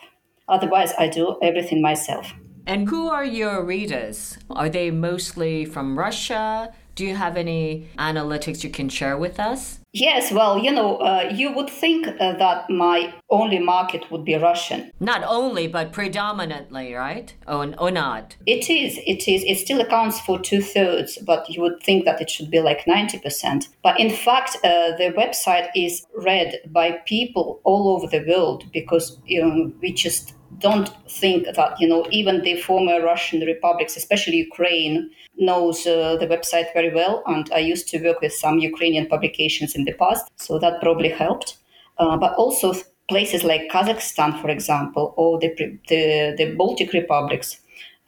Otherwise, 0.47 0.93
I 0.99 1.07
do 1.07 1.37
everything 1.41 1.81
myself. 1.81 2.33
And 2.67 2.87
who 2.87 3.07
are 3.07 3.25
your 3.25 3.63
readers? 3.65 4.37
Are 4.49 4.69
they 4.69 4.91
mostly 4.91 5.65
from 5.65 5.97
Russia, 5.97 6.73
Do 6.95 7.05
you 7.05 7.15
have 7.15 7.37
any 7.37 7.87
analytics 7.97 8.63
you 8.63 8.69
can 8.69 8.89
share 8.89 9.17
with 9.17 9.39
us? 9.39 9.79
Yes, 9.93 10.31
well, 10.31 10.57
you 10.57 10.71
know, 10.71 10.97
uh, 10.97 11.29
you 11.33 11.51
would 11.51 11.69
think 11.69 12.07
uh, 12.07 12.33
that 12.37 12.69
my 12.69 13.13
only 13.29 13.59
market 13.59 14.09
would 14.09 14.23
be 14.23 14.35
Russian. 14.35 14.89
Not 15.01 15.21
only, 15.25 15.67
but 15.67 15.91
predominantly, 15.91 16.93
right? 16.93 17.33
Or, 17.45 17.73
or 17.77 17.91
not? 17.91 18.37
It 18.45 18.69
is. 18.69 18.99
It 19.05 19.27
is. 19.27 19.43
It 19.43 19.57
still 19.57 19.81
accounts 19.81 20.21
for 20.21 20.39
two 20.39 20.61
thirds, 20.61 21.17
but 21.17 21.49
you 21.49 21.61
would 21.61 21.83
think 21.83 22.05
that 22.05 22.21
it 22.21 22.29
should 22.29 22.49
be 22.49 22.61
like 22.61 22.85
90%. 22.85 23.67
But 23.83 23.99
in 23.99 24.09
fact, 24.09 24.55
uh, 24.63 24.95
the 24.97 25.13
website 25.17 25.69
is 25.75 26.05
read 26.15 26.59
by 26.67 26.99
people 27.05 27.59
all 27.65 27.89
over 27.89 28.07
the 28.07 28.25
world 28.25 28.63
because 28.71 29.17
you 29.25 29.41
know, 29.41 29.73
we 29.81 29.91
just 29.91 30.33
don't 30.59 30.89
think 31.09 31.45
that 31.55 31.79
you 31.79 31.87
know 31.87 32.05
even 32.11 32.41
the 32.43 32.55
former 32.61 33.01
Russian 33.01 33.41
republics, 33.41 33.97
especially 33.97 34.37
Ukraine, 34.37 35.09
knows 35.37 35.85
uh, 35.87 36.17
the 36.17 36.27
website 36.27 36.73
very 36.73 36.93
well. 36.93 37.23
And 37.25 37.49
I 37.53 37.59
used 37.59 37.87
to 37.89 38.03
work 38.03 38.21
with 38.21 38.33
some 38.33 38.59
Ukrainian 38.59 39.07
publications 39.07 39.75
in 39.75 39.85
the 39.85 39.93
past, 39.93 40.29
so 40.35 40.59
that 40.59 40.81
probably 40.81 41.09
helped. 41.09 41.57
Uh, 41.97 42.17
but 42.17 42.33
also 42.35 42.73
places 43.09 43.43
like 43.43 43.69
Kazakhstan, 43.69 44.41
for 44.41 44.49
example, 44.49 45.13
or 45.17 45.39
the 45.39 45.49
the, 45.87 46.35
the 46.37 46.55
Baltic 46.57 46.93
republics. 46.93 47.59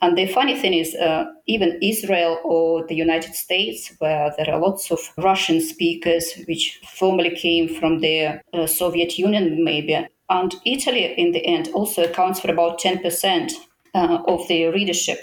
And 0.01 0.17
the 0.17 0.27
funny 0.27 0.57
thing 0.57 0.73
is, 0.73 0.95
uh, 0.95 1.23
even 1.47 1.79
Israel 1.81 2.38
or 2.43 2.86
the 2.86 2.95
United 2.95 3.36
States, 3.36 3.93
where 3.99 4.33
there 4.36 4.53
are 4.53 4.59
lots 4.59 4.91
of 4.91 4.99
Russian 5.17 5.62
speakers, 5.62 6.33
which 6.45 6.81
formerly 6.86 7.33
came 7.33 7.69
from 7.69 7.99
the 7.99 8.41
uh, 8.53 8.67
Soviet 8.67 9.17
Union, 9.17 9.63
maybe, 9.63 10.05
and 10.29 10.55
Italy 10.65 11.13
in 11.17 11.31
the 11.31 11.45
end 11.45 11.69
also 11.73 12.03
accounts 12.03 12.41
for 12.41 12.51
about 12.51 12.81
10% 12.81 13.51
uh, 13.93 14.17
of 14.27 14.47
the 14.47 14.65
readership. 14.67 15.19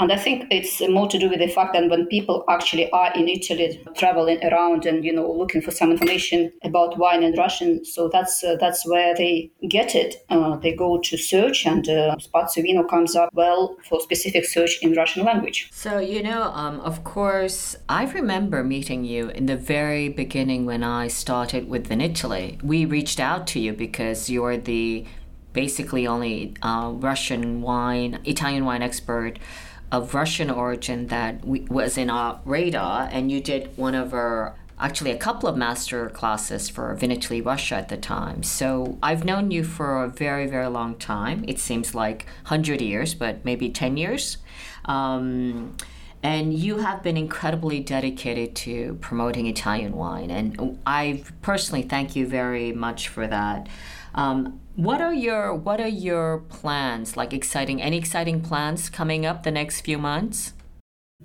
And 0.00 0.12
I 0.12 0.16
think 0.16 0.46
it's 0.50 0.80
more 0.88 1.08
to 1.08 1.18
do 1.18 1.28
with 1.28 1.38
the 1.38 1.48
fact 1.48 1.72
that 1.74 1.88
when 1.88 2.06
people 2.06 2.44
actually 2.48 2.90
are 2.90 3.12
in 3.14 3.28
Italy, 3.28 3.82
traveling 3.96 4.44
around 4.44 4.86
and 4.86 5.04
you 5.04 5.12
know 5.12 5.30
looking 5.30 5.62
for 5.62 5.70
some 5.70 5.90
information 5.92 6.52
about 6.62 6.98
wine 6.98 7.22
in 7.22 7.34
Russian, 7.34 7.84
so 7.84 8.08
that's 8.12 8.42
uh, 8.42 8.56
that's 8.58 8.86
where 8.86 9.14
they 9.14 9.50
get 9.68 9.94
it. 9.94 10.24
Uh, 10.30 10.56
they 10.56 10.74
go 10.74 10.98
to 10.98 11.16
search, 11.16 11.66
and 11.66 11.88
uh, 11.88 12.16
Spazio 12.16 12.62
Vino 12.62 12.82
comes 12.84 13.14
up 13.14 13.30
well 13.34 13.76
for 13.88 14.00
specific 14.00 14.44
search 14.44 14.78
in 14.82 14.94
Russian 14.94 15.24
language. 15.24 15.68
So 15.72 15.98
you 15.98 16.22
know, 16.22 16.42
um, 16.42 16.80
of 16.80 17.04
course, 17.04 17.76
I 17.88 18.04
remember 18.04 18.64
meeting 18.64 19.04
you 19.04 19.28
in 19.28 19.46
the 19.46 19.56
very 19.56 20.08
beginning 20.08 20.66
when 20.66 20.82
I 20.82 21.08
started 21.08 21.68
with 21.68 21.90
Italy. 21.90 22.58
We 22.62 22.84
reached 22.84 23.20
out 23.20 23.46
to 23.48 23.60
you 23.60 23.72
because 23.72 24.28
you're 24.28 24.56
the 24.56 25.04
basically 25.52 26.06
only 26.06 26.54
uh, 26.62 26.90
Russian 26.94 27.62
wine, 27.62 28.20
Italian 28.24 28.64
wine 28.66 28.82
expert 28.82 29.38
of 29.94 30.12
Russian 30.12 30.50
origin 30.50 31.06
that 31.06 31.44
we, 31.44 31.60
was 31.70 31.96
in 31.96 32.10
our 32.10 32.40
radar, 32.44 33.08
and 33.12 33.30
you 33.30 33.40
did 33.40 33.76
one 33.76 33.94
of 33.94 34.12
our 34.12 34.56
actually 34.76 35.12
a 35.12 35.16
couple 35.16 35.48
of 35.48 35.56
master 35.56 36.10
classes 36.10 36.68
for 36.68 36.94
Vinitaly 36.96 37.44
Russia 37.44 37.76
at 37.76 37.88
the 37.88 37.96
time. 37.96 38.42
So 38.42 38.98
I've 39.02 39.24
known 39.24 39.52
you 39.52 39.62
for 39.62 40.02
a 40.02 40.08
very, 40.08 40.48
very 40.48 40.66
long 40.66 40.96
time. 40.96 41.44
It 41.46 41.60
seems 41.60 41.94
like 41.94 42.26
100 42.42 42.80
years, 42.80 43.14
but 43.14 43.44
maybe 43.44 43.70
10 43.70 43.96
years. 43.96 44.38
Um, 44.86 45.76
and 46.24 46.52
you 46.52 46.78
have 46.78 47.04
been 47.04 47.16
incredibly 47.16 47.78
dedicated 47.80 48.56
to 48.56 48.94
promoting 49.00 49.46
Italian 49.46 49.92
wine. 49.92 50.30
And 50.30 50.78
I 50.84 51.22
personally 51.42 51.82
thank 51.82 52.16
you 52.16 52.26
very 52.26 52.72
much 52.72 53.06
for 53.08 53.28
that. 53.28 53.68
Um, 54.14 54.60
what 54.76 55.00
are 55.00 55.14
your 55.14 55.54
What 55.54 55.80
are 55.80 55.88
your 55.88 56.38
plans? 56.48 57.16
Like 57.16 57.32
exciting? 57.32 57.82
Any 57.82 57.98
exciting 57.98 58.40
plans 58.40 58.88
coming 58.88 59.26
up 59.26 59.42
the 59.42 59.50
next 59.50 59.82
few 59.82 59.98
months? 59.98 60.52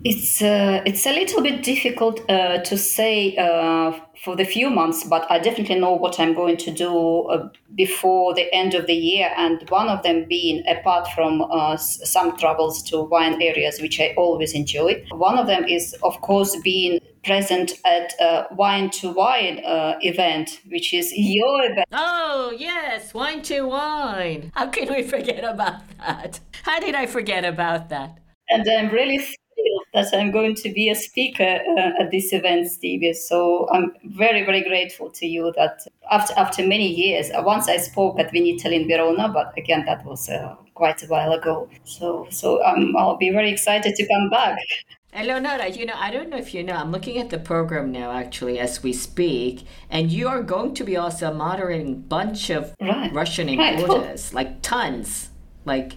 It's 0.06 0.42
uh, 0.42 0.82
it's 0.86 1.06
a 1.06 1.12
little 1.12 1.42
bit 1.42 1.62
difficult 1.62 2.22
uh, 2.30 2.60
to 2.60 2.78
say 2.78 3.36
uh, 3.36 3.92
for 4.24 4.38
the 4.38 4.46
few 4.46 4.70
months, 4.70 5.04
but 5.04 5.30
I 5.30 5.40
definitely 5.40 5.78
know 5.78 5.92
what 5.92 6.22
I'm 6.22 6.34
going 6.34 6.56
to 6.58 6.72
do 6.72 7.24
uh, 7.24 7.50
before 7.76 8.34
the 8.34 8.48
end 8.54 8.76
of 8.76 8.88
the 8.88 8.94
year. 8.94 9.30
And 9.36 9.70
one 9.70 9.90
of 9.90 10.02
them 10.04 10.26
being, 10.30 10.64
apart 10.68 11.10
from 11.10 11.42
uh, 11.42 11.76
some 11.76 12.38
travels 12.38 12.82
to 12.84 13.02
wine 13.02 13.42
areas, 13.42 13.82
which 13.82 14.00
I 14.00 14.14
always 14.16 14.54
enjoy, 14.54 15.04
one 15.12 15.38
of 15.38 15.48
them 15.48 15.66
is, 15.66 15.94
of 16.02 16.22
course, 16.22 16.56
being 16.64 17.00
present 17.26 17.74
at 17.86 18.14
a 18.22 18.48
Wine 18.52 18.90
to 18.92 19.12
Wine 19.12 19.60
uh, 19.66 19.98
event, 20.00 20.62
which 20.70 20.94
is 20.94 21.12
your 21.14 21.66
event. 21.66 21.86
Oh, 21.92 22.54
yes, 22.58 23.14
Wine 23.14 23.42
to 23.44 23.64
Wine. 23.64 24.54
How 24.56 24.68
can 24.68 24.94
we 24.94 25.04
forget 25.04 25.44
about 25.44 25.82
that? 25.98 26.40
How 26.64 26.80
did 26.80 26.96
I 26.96 27.06
forget 27.06 27.44
about 27.44 27.90
that? 27.90 28.18
And 28.50 28.66
I'm 28.68 28.90
really 28.90 29.20
that 29.94 30.14
I'm 30.14 30.32
going 30.32 30.56
to 30.56 30.70
be 30.72 30.90
a 30.90 30.96
speaker 30.96 31.60
uh, 31.78 32.02
at 32.02 32.12
this 32.12 32.32
event, 32.34 32.70
Stevie. 32.70 33.14
So 33.14 33.68
I'm 33.72 33.94
very, 34.04 34.46
very 34.46 34.62
grateful 34.62 35.10
to 35.12 35.26
you 35.26 35.54
that 35.58 35.86
after 36.12 36.34
after 36.38 36.66
many 36.66 36.88
years, 36.88 37.32
uh, 37.32 37.42
once 37.44 37.68
I 37.68 37.78
spoke 37.78 38.20
at 38.20 38.32
Vinitaly 38.32 38.74
in 38.74 38.88
Verona, 38.88 39.30
but 39.30 39.54
again 39.58 39.86
that 39.86 40.06
was 40.06 40.30
uh, 40.30 40.56
quite 40.74 41.02
a 41.04 41.08
while 41.08 41.32
ago. 41.34 41.70
So 41.84 42.28
so 42.30 42.64
um, 42.64 42.96
I'll 42.98 43.18
be 43.18 43.32
very 43.32 43.52
excited 43.52 43.96
to 43.96 44.08
come 44.08 44.30
back. 44.30 44.60
Eleonora, 45.12 45.70
you 45.70 45.88
know, 45.88 45.96
I 45.96 46.12
don't 46.12 46.30
know 46.30 46.38
if 46.38 46.54
you 46.54 46.64
know, 46.64 46.76
I'm 46.76 46.92
looking 46.92 47.18
at 47.18 47.32
the 47.32 47.40
program 47.40 47.92
now 47.92 48.12
actually 48.12 48.60
as 48.60 48.84
we 48.84 48.94
speak, 48.94 49.66
and 49.90 50.12
you 50.12 50.28
are 50.28 50.44
going 50.44 50.76
to 50.76 50.84
be 50.84 50.98
also 50.98 51.34
moderating 51.34 51.94
a 51.94 51.96
bunch 51.96 52.52
of 52.52 52.76
right. 52.80 53.12
Russian 53.12 53.50
importers, 53.60 54.32
right. 54.34 54.46
like 54.46 54.62
tons. 54.62 55.30
Like 55.66 55.94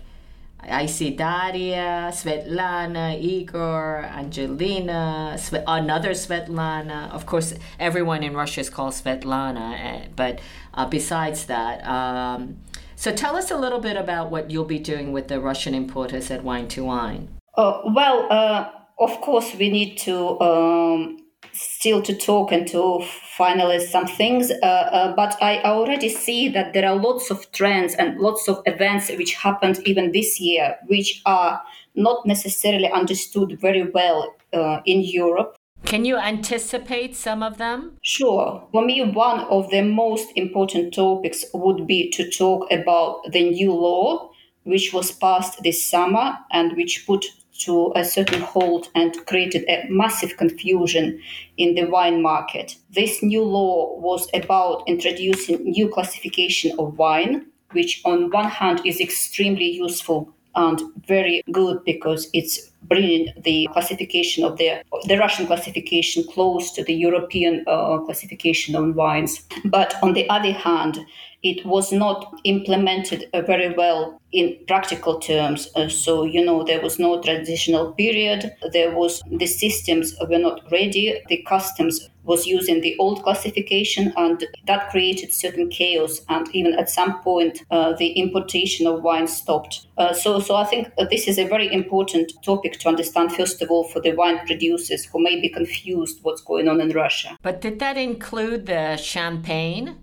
I 0.62 0.86
see 0.86 1.10
Daria, 1.10 2.10
Svetlana, 2.12 3.20
Igor, 3.20 4.04
Angelina, 4.04 5.36
another 5.66 6.10
Svetlana. 6.10 7.10
Of 7.10 7.26
course, 7.26 7.54
everyone 7.80 8.22
in 8.22 8.34
Russia 8.34 8.60
is 8.60 8.70
called 8.70 8.94
Svetlana, 8.94 9.78
eh, 9.78 10.08
but 10.14 10.40
uh, 10.74 10.86
besides 10.86 11.46
that, 11.46 11.84
um, 11.86 12.58
so 12.94 13.12
tell 13.12 13.36
us 13.36 13.50
a 13.50 13.56
little 13.56 13.80
bit 13.80 13.96
about 13.96 14.30
what 14.30 14.50
you'll 14.50 14.64
be 14.64 14.78
doing 14.78 15.10
with 15.10 15.26
the 15.26 15.40
Russian 15.40 15.74
importers 15.74 16.30
at 16.30 16.44
Wine 16.44 16.68
to 16.68 16.84
Wine. 16.84 17.28
Uh, 17.56 17.80
well, 17.86 18.26
uh, 18.30 18.70
of 19.00 19.20
course, 19.20 19.54
we 19.56 19.68
need 19.70 19.98
to 19.98 20.40
um, 20.40 21.21
still 21.52 22.02
to 22.02 22.14
talk 22.14 22.52
and 22.52 22.66
to 22.68 23.04
finalize 23.38 23.88
some 23.88 24.06
things. 24.06 24.50
Uh, 24.50 24.66
uh, 24.66 25.14
but 25.14 25.36
I 25.42 25.62
already 25.62 26.08
see 26.08 26.48
that 26.48 26.72
there 26.72 26.88
are 26.88 26.96
lots 26.96 27.30
of 27.30 27.50
trends 27.52 27.94
and 27.94 28.18
lots 28.18 28.48
of 28.48 28.62
events 28.66 29.10
which 29.10 29.34
happened 29.34 29.80
even 29.84 30.12
this 30.12 30.40
year, 30.40 30.76
which 30.86 31.22
are 31.26 31.62
not 31.94 32.26
necessarily 32.26 32.90
understood 32.90 33.58
very 33.60 33.90
well 33.90 34.34
uh, 34.52 34.80
in 34.86 35.02
Europe. 35.02 35.56
Can 35.84 36.04
you 36.04 36.16
anticipate 36.16 37.16
some 37.16 37.42
of 37.42 37.58
them? 37.58 37.98
Sure. 38.02 38.66
For 38.72 38.84
me, 38.84 39.02
one 39.02 39.40
of 39.40 39.68
the 39.70 39.82
most 39.82 40.28
important 40.36 40.94
topics 40.94 41.44
would 41.52 41.86
be 41.86 42.10
to 42.10 42.30
talk 42.30 42.70
about 42.70 43.32
the 43.32 43.50
new 43.50 43.72
law 43.72 44.30
which 44.64 44.92
was 44.92 45.10
passed 45.10 45.62
this 45.62 45.84
summer 45.84 46.38
and 46.52 46.76
which 46.76 47.04
put 47.06 47.26
to 47.64 47.92
a 47.94 48.04
certain 48.04 48.40
hold 48.40 48.88
and 48.94 49.14
created 49.26 49.64
a 49.68 49.86
massive 49.88 50.36
confusion 50.36 51.20
in 51.56 51.74
the 51.74 51.84
wine 51.84 52.22
market. 52.22 52.76
This 52.90 53.22
new 53.22 53.44
law 53.44 53.98
was 53.98 54.28
about 54.34 54.82
introducing 54.86 55.62
new 55.62 55.88
classification 55.88 56.78
of 56.78 56.98
wine, 56.98 57.46
which 57.72 58.02
on 58.04 58.30
one 58.30 58.48
hand 58.48 58.82
is 58.84 59.00
extremely 59.00 59.70
useful 59.70 60.34
and 60.54 60.82
very 61.06 61.42
good 61.52 61.84
because 61.84 62.28
it's 62.32 62.71
bringing 62.82 63.32
the 63.44 63.68
classification 63.72 64.44
of 64.44 64.58
the 64.58 64.82
the 65.06 65.18
Russian 65.18 65.46
classification 65.46 66.24
close 66.32 66.72
to 66.72 66.84
the 66.84 66.94
European 66.94 67.64
uh, 67.66 67.98
classification 67.98 68.76
on 68.76 68.94
wines. 68.94 69.42
But 69.64 69.94
on 70.02 70.12
the 70.12 70.28
other 70.28 70.52
hand, 70.52 70.98
it 71.42 71.66
was 71.66 71.92
not 71.92 72.38
implemented 72.44 73.28
uh, 73.32 73.42
very 73.42 73.74
well 73.74 74.20
in 74.30 74.56
practical 74.66 75.18
terms. 75.18 75.68
Uh, 75.74 75.88
so, 75.88 76.24
you 76.24 76.44
know, 76.44 76.62
there 76.62 76.80
was 76.80 76.98
no 76.98 77.20
transitional 77.20 77.92
period. 77.92 78.54
There 78.72 78.94
was 78.96 79.22
the 79.30 79.46
systems 79.46 80.14
were 80.28 80.38
not 80.38 80.60
ready. 80.70 81.20
The 81.28 81.42
customs 81.48 82.08
was 82.24 82.46
using 82.46 82.80
the 82.80 82.96
old 82.98 83.24
classification, 83.24 84.12
and 84.16 84.46
that 84.68 84.90
created 84.90 85.32
certain 85.32 85.68
chaos. 85.68 86.20
And 86.28 86.48
even 86.54 86.74
at 86.74 86.88
some 86.88 87.20
point, 87.20 87.62
uh, 87.70 87.94
the 87.94 88.12
importation 88.12 88.86
of 88.86 89.02
wine 89.02 89.26
stopped. 89.26 89.88
Uh, 89.98 90.12
so, 90.12 90.38
so 90.38 90.54
I 90.54 90.64
think 90.64 90.88
this 91.10 91.26
is 91.26 91.38
a 91.38 91.48
very 91.48 91.72
important 91.72 92.32
topic 92.44 92.71
to 92.74 92.88
understand. 92.88 93.32
First 93.32 93.62
of 93.62 93.70
all, 93.70 93.84
for 93.84 94.00
the 94.00 94.12
wine 94.12 94.38
producers 94.46 95.04
who 95.04 95.22
may 95.22 95.40
be 95.40 95.48
confused 95.48 96.18
what's 96.22 96.42
going 96.42 96.68
on 96.68 96.80
in 96.80 96.90
Russia. 96.90 97.36
But 97.42 97.60
did 97.60 97.78
that 97.78 97.96
include 97.96 98.66
the 98.66 98.96
champagne? 98.96 99.96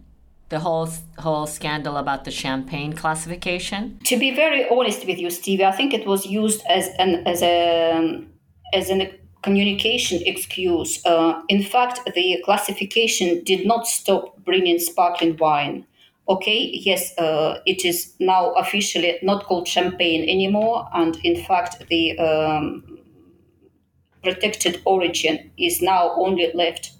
the 0.49 0.59
whole 0.59 0.89
whole 1.19 1.45
scandal 1.45 1.95
about 1.97 2.25
the 2.25 2.31
champagne 2.31 2.93
classification? 2.93 3.99
To 4.05 4.17
be 4.17 4.35
very 4.35 4.67
honest 4.69 5.05
with 5.05 5.19
you, 5.19 5.29
Stevie, 5.29 5.63
I 5.63 5.71
think 5.71 5.93
it 5.93 6.07
was 6.07 6.25
used 6.25 6.63
as 6.67 6.89
an 6.97 7.23
as 7.27 7.41
a 7.43 8.25
as 8.73 8.89
a 8.89 9.11
communication 9.41 10.21
excuse. 10.25 11.03
Uh, 11.05 11.41
in 11.47 11.63
fact, 11.63 12.01
the 12.13 12.41
classification 12.43 13.43
did 13.43 13.65
not 13.65 13.87
stop 13.87 14.37
bringing 14.43 14.79
sparkling 14.79 15.37
wine. 15.37 15.85
Okay, 16.29 16.69
yes, 16.85 17.17
uh, 17.17 17.59
it 17.65 17.83
is 17.83 18.13
now 18.19 18.51
officially 18.53 19.17
not 19.23 19.45
called 19.45 19.67
champagne 19.67 20.29
anymore, 20.29 20.87
and 20.93 21.17
in 21.23 21.43
fact, 21.43 21.83
the 21.89 22.17
um, 22.19 22.99
protected 24.23 24.81
origin 24.85 25.51
is 25.57 25.81
now 25.81 26.11
only 26.15 26.51
left 26.53 26.91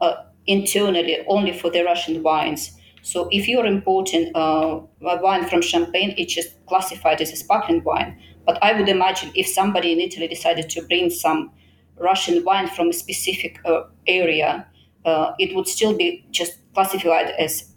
uh, 0.00 0.14
internally 0.46 1.18
only 1.28 1.52
for 1.52 1.70
the 1.70 1.84
Russian 1.84 2.22
wines. 2.22 2.78
So 3.02 3.28
if 3.32 3.48
you're 3.48 3.66
importing 3.66 4.32
uh, 4.34 4.80
wine 5.00 5.46
from 5.48 5.62
Champagne, 5.62 6.14
it's 6.18 6.34
just 6.34 6.64
classified 6.66 7.20
as 7.20 7.32
a 7.32 7.36
sparkling 7.36 7.84
wine. 7.84 8.18
But 8.46 8.62
I 8.62 8.74
would 8.78 8.88
imagine 8.88 9.32
if 9.34 9.46
somebody 9.48 9.92
in 9.92 10.00
Italy 10.00 10.28
decided 10.28 10.70
to 10.70 10.82
bring 10.82 11.10
some 11.10 11.52
Russian 11.98 12.44
wine 12.44 12.68
from 12.68 12.90
a 12.90 12.94
specific 12.94 13.58
uh, 13.66 13.84
area, 14.06 14.66
uh, 15.04 15.32
it 15.38 15.54
would 15.56 15.68
still 15.68 15.96
be 15.96 16.26
just 16.30 16.58
classified 16.74 17.32
as 17.38 17.73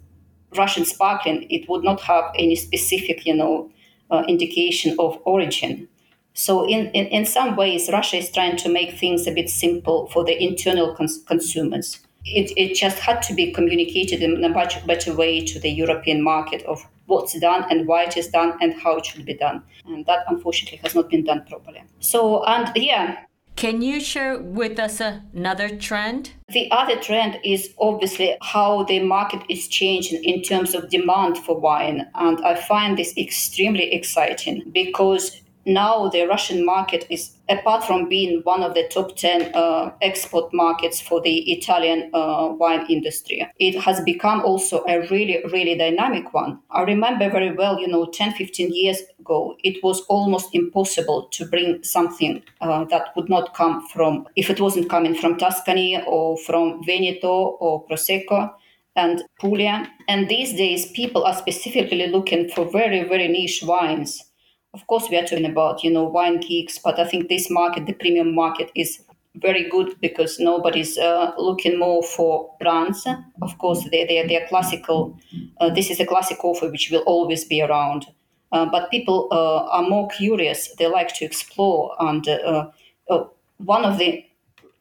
Russian 0.56 0.84
sparkling. 0.84 1.46
It 1.50 1.68
would 1.68 1.84
not 1.84 2.00
have 2.02 2.24
any 2.36 2.56
specific, 2.56 3.26
you 3.26 3.34
know, 3.34 3.70
uh, 4.10 4.24
indication 4.28 4.96
of 4.98 5.18
origin. 5.24 5.88
So 6.34 6.68
in, 6.68 6.86
in, 6.92 7.06
in 7.06 7.26
some 7.26 7.56
ways, 7.56 7.90
Russia 7.92 8.16
is 8.16 8.30
trying 8.30 8.56
to 8.58 8.68
make 8.68 8.98
things 8.98 9.26
a 9.26 9.32
bit 9.32 9.50
simple 9.50 10.06
for 10.08 10.24
the 10.24 10.40
internal 10.40 10.94
cons- 10.94 11.22
consumers. 11.26 12.00
It, 12.24 12.52
it 12.56 12.74
just 12.74 12.98
had 12.98 13.22
to 13.22 13.34
be 13.34 13.52
communicated 13.52 14.22
in 14.22 14.44
a 14.44 14.48
much 14.48 14.86
better 14.86 15.14
way 15.14 15.44
to 15.44 15.58
the 15.58 15.70
European 15.70 16.22
market 16.22 16.62
of 16.62 16.86
what's 17.06 17.38
done 17.40 17.64
and 17.70 17.88
why 17.88 18.04
it 18.04 18.16
is 18.16 18.28
done 18.28 18.56
and 18.60 18.74
how 18.74 18.98
it 18.98 19.06
should 19.06 19.24
be 19.24 19.34
done. 19.34 19.62
And 19.86 20.06
that 20.06 20.24
unfortunately 20.28 20.78
has 20.82 20.94
not 20.94 21.10
been 21.10 21.24
done 21.24 21.44
properly. 21.48 21.82
So, 22.00 22.44
and 22.44 22.70
yeah, 22.76 23.24
can 23.58 23.82
you 23.82 23.98
share 23.98 24.38
with 24.38 24.78
us 24.78 25.00
another 25.00 25.68
trend? 25.68 26.30
The 26.52 26.70
other 26.70 26.94
trend 26.94 27.40
is 27.42 27.74
obviously 27.80 28.36
how 28.40 28.84
the 28.84 29.00
market 29.00 29.42
is 29.48 29.66
changing 29.66 30.22
in 30.22 30.42
terms 30.42 30.76
of 30.76 30.90
demand 30.90 31.38
for 31.38 31.58
wine. 31.58 32.08
And 32.14 32.38
I 32.46 32.54
find 32.54 32.96
this 32.96 33.12
extremely 33.18 33.92
exciting 33.92 34.70
because 34.72 35.42
now 35.66 36.08
the 36.08 36.28
Russian 36.28 36.64
market 36.64 37.04
is, 37.10 37.32
apart 37.48 37.84
from 37.84 38.08
being 38.08 38.40
one 38.44 38.62
of 38.62 38.74
the 38.74 38.86
top 38.88 39.16
10 39.16 39.54
uh, 39.54 39.92
export 40.02 40.52
markets 40.52 41.00
for 41.00 41.20
the 41.20 41.50
Italian 41.50 42.10
uh, 42.12 42.48
wine 42.58 42.86
industry, 42.88 43.46
it 43.58 43.78
has 43.80 44.00
become 44.02 44.40
also 44.42 44.84
a 44.88 45.00
really, 45.08 45.42
really 45.52 45.76
dynamic 45.76 46.32
one. 46.34 46.58
I 46.70 46.82
remember 46.82 47.30
very 47.30 47.52
well, 47.54 47.80
you 47.80 47.88
know, 47.88 48.06
10, 48.06 48.34
15 48.34 48.74
years 48.74 49.02
ago, 49.18 49.56
it 49.64 49.82
was 49.82 50.02
almost 50.08 50.54
impossible 50.54 51.28
to 51.32 51.46
bring 51.46 51.82
something 51.82 52.42
uh, 52.60 52.84
that 52.86 53.08
would 53.16 53.28
not 53.28 53.54
come 53.54 53.86
from, 53.88 54.26
if 54.36 54.50
it 54.50 54.60
wasn't 54.60 54.90
coming 54.90 55.14
from 55.14 55.38
Tuscany 55.38 56.02
or 56.06 56.36
from 56.38 56.84
Veneto 56.84 57.56
or 57.60 57.86
Prosecco 57.86 58.52
and 58.96 59.22
Puglia. 59.40 59.88
And 60.08 60.28
these 60.28 60.54
days, 60.54 60.90
people 60.92 61.24
are 61.24 61.34
specifically 61.34 62.08
looking 62.08 62.48
for 62.48 62.70
very, 62.70 63.04
very 63.04 63.28
niche 63.28 63.62
wines 63.62 64.24
of 64.74 64.86
course, 64.86 65.08
we 65.10 65.16
are 65.16 65.26
talking 65.26 65.46
about, 65.46 65.82
you 65.82 65.90
know, 65.90 66.04
wine 66.04 66.40
geeks, 66.40 66.78
but 66.78 66.98
I 66.98 67.04
think 67.04 67.28
this 67.28 67.50
market, 67.50 67.86
the 67.86 67.94
premium 67.94 68.34
market, 68.34 68.70
is 68.74 69.02
very 69.36 69.68
good 69.68 69.94
because 70.00 70.38
nobody's 70.38 70.98
uh, 70.98 71.32
looking 71.38 71.78
more 71.78 72.02
for 72.02 72.54
brands. 72.60 73.06
Of 73.40 73.56
course, 73.58 73.84
they, 73.90 74.04
they, 74.04 74.26
they 74.26 74.42
are 74.42 74.46
classical. 74.48 75.18
Uh, 75.60 75.70
this 75.70 75.90
is 75.90 76.00
a 76.00 76.06
classic 76.06 76.44
offer 76.44 76.70
which 76.70 76.90
will 76.90 77.02
always 77.06 77.44
be 77.44 77.62
around. 77.62 78.06
Uh, 78.50 78.66
but 78.66 78.90
people 78.90 79.28
uh, 79.30 79.64
are 79.66 79.88
more 79.88 80.08
curious. 80.08 80.74
They 80.76 80.86
like 80.86 81.14
to 81.14 81.24
explore. 81.24 81.94
And 82.00 82.26
uh, 82.28 82.70
uh, 83.08 83.24
one 83.58 83.84
of 83.84 83.98
the 83.98 84.24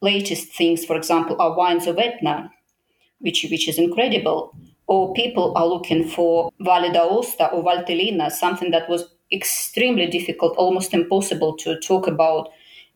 latest 0.01 0.53
things, 0.53 0.85
for 0.85 0.95
example, 0.95 1.35
are 1.39 1.55
wines 1.55 1.87
of 1.87 1.97
Etna, 1.97 2.51
which, 3.19 3.45
which 3.51 3.67
is 3.67 3.77
incredible. 3.77 4.55
Or 4.87 5.13
people 5.13 5.53
are 5.57 5.67
looking 5.67 6.07
for 6.07 6.51
Valle 6.61 6.91
d'Aosta 6.91 7.51
or 7.51 7.63
Valtellina, 7.63 8.31
something 8.31 8.71
that 8.71 8.89
was 8.89 9.13
extremely 9.31 10.07
difficult, 10.07 10.55
almost 10.57 10.93
impossible 10.93 11.55
to 11.57 11.79
talk 11.79 12.07
about 12.07 12.49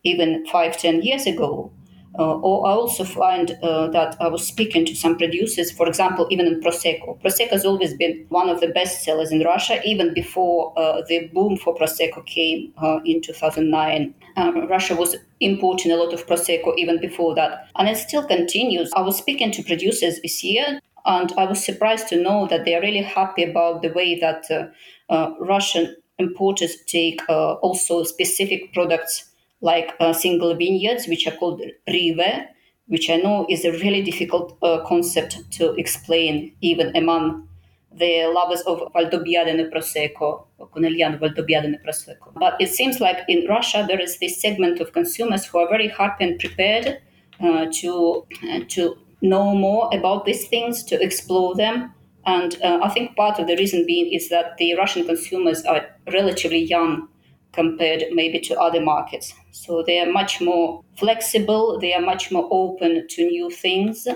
even 0.04 0.44
five, 0.46 0.76
ten 0.76 1.02
years 1.02 1.26
ago. 1.26 1.70
Uh, 2.18 2.38
or 2.40 2.66
I 2.66 2.72
also 2.72 3.04
find 3.04 3.56
uh, 3.62 3.88
that 3.88 4.16
I 4.20 4.28
was 4.28 4.46
speaking 4.46 4.84
to 4.84 4.94
some 4.94 5.16
producers, 5.16 5.70
for 5.70 5.88
example, 5.88 6.26
even 6.30 6.46
in 6.46 6.60
Prosecco. 6.60 7.18
Prosecco 7.22 7.52
has 7.52 7.64
always 7.64 7.94
been 7.94 8.26
one 8.28 8.50
of 8.50 8.60
the 8.60 8.68
best 8.68 9.02
sellers 9.02 9.32
in 9.32 9.40
Russia, 9.40 9.80
even 9.84 10.12
before 10.12 10.78
uh, 10.78 11.00
the 11.08 11.30
boom 11.32 11.56
for 11.56 11.74
Prosecco 11.74 12.24
came 12.26 12.72
uh, 12.76 13.00
in 13.06 13.22
2009. 13.22 14.14
Um, 14.36 14.68
Russia 14.68 14.94
was 14.94 15.16
importing 15.40 15.90
a 15.90 15.96
lot 15.96 16.12
of 16.12 16.26
Prosecco 16.26 16.74
even 16.76 17.00
before 17.00 17.34
that. 17.34 17.66
And 17.76 17.88
it 17.88 17.96
still 17.96 18.24
continues. 18.26 18.90
I 18.94 19.00
was 19.00 19.16
speaking 19.16 19.50
to 19.52 19.62
producers 19.62 20.20
this 20.20 20.44
year, 20.44 20.80
and 21.06 21.32
I 21.38 21.46
was 21.46 21.64
surprised 21.64 22.08
to 22.08 22.22
know 22.22 22.46
that 22.48 22.66
they 22.66 22.74
are 22.74 22.82
really 22.82 23.02
happy 23.02 23.42
about 23.42 23.80
the 23.80 23.88
way 23.88 24.18
that 24.20 24.50
uh, 24.50 24.66
uh, 25.10 25.34
Russian 25.40 25.96
importers 26.22 26.76
take 26.86 27.20
uh, 27.28 27.54
also 27.66 28.02
specific 28.04 28.72
products 28.72 29.30
like 29.60 29.94
uh, 30.00 30.12
single 30.12 30.54
vineyards, 30.54 31.06
which 31.06 31.26
are 31.26 31.36
called 31.36 31.62
rive, 31.88 32.46
which 32.86 33.08
I 33.10 33.16
know 33.16 33.46
is 33.48 33.64
a 33.64 33.72
really 33.72 34.02
difficult 34.02 34.56
uh, 34.62 34.84
concept 34.86 35.38
to 35.58 35.72
explain 35.74 36.54
even 36.60 36.94
among 36.96 37.48
the 37.94 38.32
lovers 38.34 38.62
of 38.62 38.80
Valdobbiadene 38.94 39.70
Prosecco, 39.70 40.46
Conegliano 40.74 41.18
Valdobbiadene 41.20 41.78
Prosecco. 41.84 42.32
But 42.34 42.54
it 42.60 42.70
seems 42.70 43.00
like 43.00 43.18
in 43.28 43.46
Russia 43.48 43.84
there 43.86 44.00
is 44.00 44.18
this 44.18 44.40
segment 44.40 44.80
of 44.80 44.92
consumers 44.92 45.44
who 45.46 45.58
are 45.58 45.68
very 45.68 45.88
happy 45.88 46.24
and 46.24 46.38
prepared 46.38 46.98
uh, 47.40 47.66
to 47.80 48.26
uh, 48.50 48.60
to 48.68 48.96
know 49.20 49.54
more 49.54 49.88
about 49.92 50.24
these 50.24 50.48
things, 50.48 50.82
to 50.84 51.00
explore 51.00 51.54
them, 51.54 51.94
and 52.26 52.56
uh, 52.62 52.80
I 52.82 52.88
think 52.88 53.16
part 53.16 53.38
of 53.38 53.46
the 53.46 53.56
reason 53.56 53.86
being 53.86 54.12
is 54.12 54.28
that 54.28 54.56
the 54.58 54.74
Russian 54.76 55.06
consumers 55.06 55.64
are 55.64 55.86
relatively 56.12 56.58
young 56.58 57.08
compared 57.52 58.04
maybe 58.12 58.40
to 58.40 58.58
other 58.58 58.80
markets. 58.80 59.34
So 59.50 59.82
they 59.82 60.00
are 60.00 60.10
much 60.10 60.40
more 60.40 60.82
flexible, 60.96 61.78
they 61.78 61.92
are 61.94 62.00
much 62.00 62.30
more 62.30 62.48
open 62.50 63.06
to 63.08 63.24
new 63.26 63.50
things, 63.50 64.06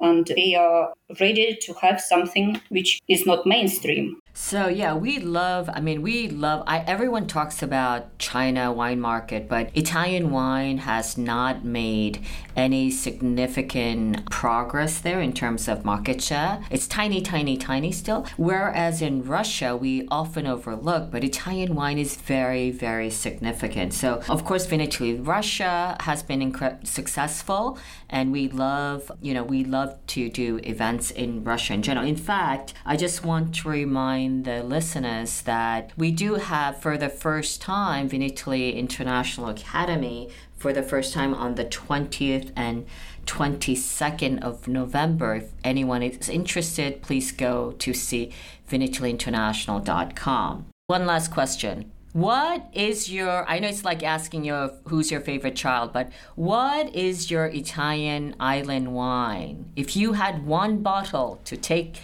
and 0.00 0.26
they 0.26 0.54
are 0.54 0.92
ready 1.20 1.56
to 1.62 1.72
have 1.74 2.00
something 2.00 2.60
which 2.68 3.00
is 3.08 3.26
not 3.26 3.46
mainstream. 3.46 4.20
So 4.38 4.68
yeah, 4.68 4.92
we 4.92 5.18
love. 5.18 5.70
I 5.72 5.80
mean, 5.80 6.02
we 6.02 6.28
love. 6.28 6.62
I 6.66 6.80
everyone 6.80 7.26
talks 7.26 7.62
about 7.62 8.18
China 8.18 8.70
wine 8.70 9.00
market, 9.00 9.48
but 9.48 9.70
Italian 9.74 10.30
wine 10.30 10.76
has 10.78 11.16
not 11.16 11.64
made 11.64 12.20
any 12.54 12.90
significant 12.90 14.30
progress 14.30 14.98
there 14.98 15.22
in 15.22 15.32
terms 15.32 15.68
of 15.68 15.86
market 15.86 16.20
share. 16.20 16.62
It's 16.70 16.86
tiny, 16.86 17.22
tiny, 17.22 17.56
tiny 17.56 17.90
still. 17.92 18.26
Whereas 18.36 19.00
in 19.00 19.24
Russia, 19.24 19.74
we 19.74 20.06
often 20.08 20.46
overlook, 20.46 21.10
but 21.10 21.24
Italian 21.24 21.74
wine 21.74 21.98
is 21.98 22.16
very, 22.16 22.70
very 22.70 23.08
significant. 23.08 23.94
So 23.94 24.20
of 24.28 24.44
course, 24.44 24.66
Vinitaly 24.66 25.26
Russia 25.26 25.96
has 26.00 26.22
been 26.22 26.40
incre- 26.40 26.86
successful, 26.86 27.78
and 28.10 28.32
we 28.32 28.48
love. 28.48 29.10
You 29.22 29.32
know, 29.32 29.44
we 29.44 29.64
love 29.64 29.96
to 30.08 30.28
do 30.28 30.60
events 30.62 31.10
in 31.10 31.42
Russia 31.42 31.72
in 31.72 31.80
general. 31.80 32.06
In 32.06 32.16
fact, 32.16 32.74
I 32.84 32.96
just 32.96 33.24
want 33.24 33.54
to 33.56 33.70
remind 33.70 34.25
remind 34.26 34.44
the 34.44 34.62
listeners 34.62 35.42
that 35.42 35.92
we 35.96 36.10
do 36.10 36.34
have, 36.34 36.80
for 36.80 36.98
the 36.98 37.08
first 37.08 37.60
time, 37.62 38.08
Vinitaly 38.08 38.74
International 38.74 39.48
Academy 39.48 40.28
for 40.56 40.72
the 40.72 40.82
first 40.82 41.12
time 41.12 41.34
on 41.34 41.54
the 41.54 41.64
20th 41.64 42.50
and 42.56 42.86
22nd 43.26 44.42
of 44.42 44.66
November. 44.68 45.36
If 45.36 45.52
anyone 45.62 46.02
is 46.02 46.28
interested, 46.28 47.02
please 47.02 47.32
go 47.32 47.72
to 47.72 47.92
see 47.92 48.32
vinitalyinternational.com. 48.70 50.66
One 50.86 51.06
last 51.06 51.30
question. 51.30 51.92
What 52.12 52.70
is 52.72 53.12
your 53.12 53.44
I 53.46 53.58
know 53.58 53.68
it's 53.68 53.84
like 53.84 54.02
asking 54.02 54.46
you 54.46 54.70
who's 54.88 55.10
your 55.10 55.20
favorite 55.20 55.54
child, 55.54 55.92
but 55.92 56.10
what 56.34 56.94
is 56.94 57.30
your 57.30 57.44
Italian 57.44 58.34
island 58.40 58.94
wine? 58.94 59.70
If 59.76 59.94
you 59.96 60.14
had 60.14 60.46
one 60.46 60.82
bottle 60.82 61.40
to 61.44 61.58
take 61.58 61.96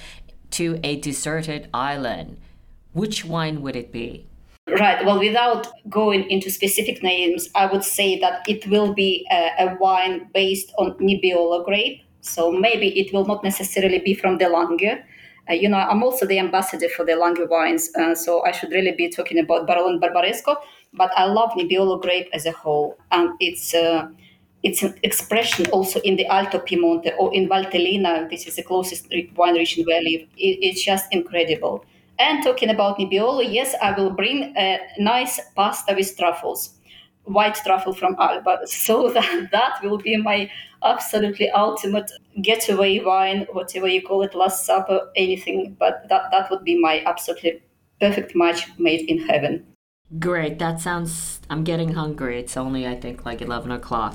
to 0.53 0.79
a 0.83 0.97
deserted 1.01 1.69
island, 1.75 2.39
which 2.93 3.25
wine 3.25 3.63
would 3.63 3.77
it 3.77 3.93
be? 3.93 4.27
Right. 4.69 5.05
Well, 5.05 5.19
without 5.19 5.67
going 5.89 6.31
into 6.31 6.51
specific 6.51 7.03
names, 7.03 7.49
I 7.55 7.67
would 7.67 7.83
say 7.83 8.19
that 8.21 8.43
it 8.49 8.67
will 8.69 8.95
be 8.95 9.27
a, 9.31 9.51
a 9.59 9.77
wine 9.81 10.31
based 10.33 10.73
on 10.79 10.93
Nebbiolo 10.99 11.65
grape. 11.65 12.03
So 12.21 12.53
maybe 12.53 12.99
it 13.01 13.13
will 13.13 13.25
not 13.25 13.43
necessarily 13.43 13.99
be 13.99 14.15
from 14.15 14.39
the 14.39 14.45
Langhe. 14.45 15.03
Uh, 15.51 15.55
you 15.55 15.69
know, 15.69 15.79
I'm 15.79 16.05
also 16.05 16.25
the 16.25 16.39
ambassador 16.39 16.89
for 16.89 17.05
the 17.05 17.13
Langhe 17.13 17.49
wines, 17.49 17.91
uh, 17.97 18.15
so 18.15 18.45
I 18.45 18.53
should 18.53 18.71
really 18.71 18.93
be 18.93 19.09
talking 19.09 19.41
about 19.41 19.67
Barolo 19.67 19.89
and 19.89 20.01
Barbaresco. 20.01 20.57
But 20.95 21.11
I 21.17 21.25
love 21.25 21.51
Nebbiolo 21.53 22.01
grape 22.01 22.29
as 22.33 22.47
a 22.47 22.53
whole, 22.53 22.97
and 23.11 23.31
it's 23.41 23.75
uh, 23.75 24.07
it's 24.63 24.83
an 24.83 24.95
expression 25.03 25.67
also 25.67 26.01
in 26.01 26.17
the 26.17 26.27
Alto 26.27 26.59
Piemonte 26.59 27.13
or 27.19 27.35
in 27.35 27.49
Valtellina. 27.49 28.31
This 28.31 28.47
is 28.47 28.57
the 28.57 28.63
closest 28.63 29.09
wine 29.37 29.55
region 29.55 29.85
where 29.85 29.99
I 29.99 30.01
live. 30.01 30.21
It, 30.37 30.59
it's 30.63 30.83
just 30.83 31.07
incredible. 31.11 31.85
And 32.19 32.45
talking 32.45 32.71
about 32.71 32.99
Nebbiolo, 32.99 33.43
yes, 33.51 33.75
I 33.83 33.93
will 33.93 34.11
bring 34.11 34.55
a 34.57 34.79
nice 34.99 35.41
pasta 35.57 35.95
with 35.95 36.17
truffles, 36.17 36.75
white 37.25 37.57
truffle 37.57 37.93
from 37.93 38.15
Alba. 38.19 38.61
So 38.67 39.11
that, 39.11 39.49
that 39.51 39.83
will 39.83 39.99
be 39.99 40.17
my 40.17 40.51
absolutely 40.85 41.51
ultimate 41.51 42.11
getaway 42.41 43.01
wine, 43.01 43.47
whatever 43.53 43.89
you 43.89 44.03
call 44.03 44.23
it, 44.23 44.35
last 44.35 44.65
supper, 44.65 45.11
anything. 45.17 45.77
But 45.79 46.09
that, 46.09 46.31
that 46.31 46.51
would 46.51 46.63
be 46.65 46.79
my 46.79 47.03
absolutely 47.05 47.63
perfect 48.01 48.37
match 48.37 48.69
made 48.79 49.09
in 49.09 49.19
heaven. 49.27 49.67
Great. 50.19 50.59
That 50.59 50.81
sounds, 50.81 51.41
I'm 51.49 51.65
getting 51.65 51.95
hungry. 51.95 52.39
It's 52.39 52.57
only, 52.57 52.87
I 52.87 53.01
think, 53.01 53.25
like 53.25 53.41
11 53.41 53.71
o'clock. 53.71 54.15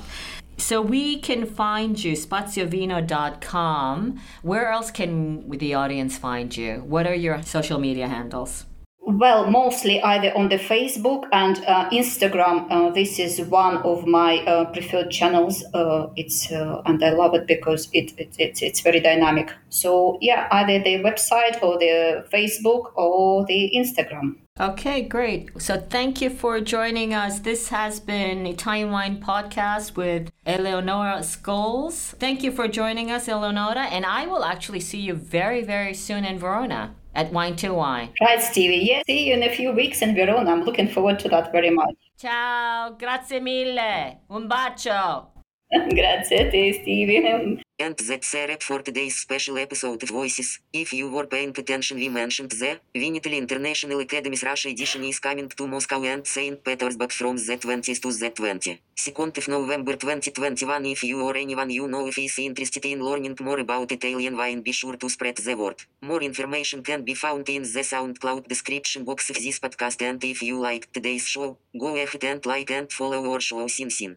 So 0.58 0.82
we 0.82 1.18
can 1.18 1.46
find 1.46 2.02
you, 2.02 2.14
spaziovino.com. 2.14 4.20
Where 4.42 4.70
else 4.70 4.90
can 4.90 5.48
the 5.48 5.74
audience 5.74 6.18
find 6.18 6.56
you? 6.56 6.82
What 6.86 7.06
are 7.06 7.14
your 7.14 7.40
social 7.42 7.78
media 7.78 8.08
handles? 8.08 8.64
Well, 9.00 9.48
mostly 9.50 10.02
either 10.02 10.36
on 10.36 10.48
the 10.50 10.58
Facebook 10.58 11.24
and 11.32 11.64
uh, 11.66 11.88
Instagram. 11.88 12.66
Uh, 12.70 12.90
this 12.90 13.18
is 13.18 13.40
one 13.40 13.78
of 13.78 14.06
my 14.06 14.40
uh, 14.40 14.66
preferred 14.66 15.10
channels. 15.10 15.64
Uh, 15.72 16.08
it's 16.16 16.52
uh, 16.52 16.82
and 16.84 17.02
I 17.02 17.14
love 17.14 17.32
it 17.34 17.46
because 17.46 17.88
it, 17.94 18.12
it, 18.18 18.36
it, 18.38 18.60
it's 18.60 18.80
very 18.80 19.00
dynamic. 19.00 19.50
So 19.70 20.18
yeah, 20.20 20.46
either 20.50 20.84
the 20.84 20.98
website 21.02 21.62
or 21.62 21.78
the 21.78 22.26
Facebook 22.30 22.92
or 22.96 23.46
the 23.46 23.72
Instagram. 23.74 24.36
Okay, 24.60 25.02
great. 25.02 25.50
So 25.62 25.78
thank 25.78 26.20
you 26.20 26.30
for 26.30 26.60
joining 26.60 27.14
us. 27.14 27.38
This 27.38 27.68
has 27.68 28.00
been 28.00 28.44
Italian 28.44 28.90
Wine 28.90 29.22
Podcast 29.22 29.94
with 29.94 30.32
Eleonora 30.44 31.20
Scholes. 31.20 32.16
Thank 32.18 32.42
you 32.42 32.50
for 32.50 32.66
joining 32.66 33.12
us, 33.12 33.28
Eleonora, 33.28 33.84
and 33.84 34.04
I 34.04 34.26
will 34.26 34.44
actually 34.44 34.80
see 34.80 34.98
you 34.98 35.14
very, 35.14 35.62
very 35.62 35.94
soon 35.94 36.24
in 36.24 36.40
Verona 36.40 36.96
at 37.14 37.32
Wine 37.32 37.54
to 37.56 37.72
Wine. 37.72 38.08
Right, 38.20 38.42
Stevie. 38.42 38.84
Yeah, 38.84 39.02
see 39.06 39.28
you 39.28 39.34
in 39.34 39.44
a 39.44 39.54
few 39.54 39.70
weeks 39.70 40.02
in 40.02 40.16
Verona. 40.16 40.50
I'm 40.50 40.64
looking 40.64 40.88
forward 40.88 41.20
to 41.20 41.28
that 41.28 41.52
very 41.52 41.70
much. 41.70 41.94
Ciao, 42.20 42.96
grazie 42.98 43.38
mille. 43.38 44.18
Un 44.28 44.48
bacio. 44.48 45.37
grazie 45.88 46.36
a 46.36 46.48
te, 46.48 46.72
Stevie. 46.72 47.62
And 47.80 47.96
that's 47.96 48.34
a 48.34 48.46
wrap 48.46 48.62
for 48.62 48.82
today's 48.82 49.16
special 49.16 49.58
episode 49.58 50.02
of 50.02 50.08
Voices. 50.08 50.60
If 50.72 50.92
you 50.92 51.10
were 51.10 51.26
paying 51.26 51.50
attention, 51.50 51.98
we 51.98 52.08
mentioned 52.08 52.50
the 52.50 52.80
Vinitaly 52.94 53.36
International 53.36 54.00
Academy's 54.00 54.42
Russia 54.42 54.70
edition 54.70 55.04
is 55.04 55.20
coming 55.20 55.48
to 55.48 55.66
Moscow 55.68 56.02
and 56.04 56.26
St. 56.26 56.64
Petersburg 56.64 57.12
from 57.12 57.36
the 57.36 57.56
20th 57.56 58.00
to 58.00 58.12
the 58.12 58.30
20. 58.30 58.80
Second 58.96 59.38
of 59.38 59.46
November 59.46 59.94
2021. 59.94 60.86
If 60.86 61.04
you 61.04 61.22
or 61.22 61.36
anyone 61.36 61.70
you 61.70 61.86
know 61.86 62.06
if 62.06 62.18
is 62.18 62.38
interested 62.38 62.86
in 62.86 63.04
learning 63.04 63.36
more 63.40 63.60
about 63.60 63.92
Italian 63.92 64.36
wine, 64.38 64.62
be 64.62 64.72
sure 64.72 64.96
to 64.96 65.08
spread 65.08 65.36
the 65.36 65.54
word. 65.54 65.76
More 66.00 66.22
information 66.22 66.82
can 66.82 67.04
be 67.04 67.14
found 67.14 67.48
in 67.48 67.62
the 67.62 67.84
SoundCloud 67.92 68.48
description 68.48 69.04
box 69.04 69.28
of 69.30 69.36
this 69.36 69.60
podcast. 69.60 70.00
And 70.02 70.24
if 70.24 70.42
you 70.42 70.58
liked 70.60 70.94
today's 70.94 71.26
show, 71.28 71.58
go 71.78 71.94
ahead 71.94 72.24
and 72.24 72.44
like 72.46 72.70
and 72.70 72.90
follow 72.90 73.30
our 73.30 73.40
show. 73.40 73.68
Sin 73.68 73.90
Sin. 73.90 74.16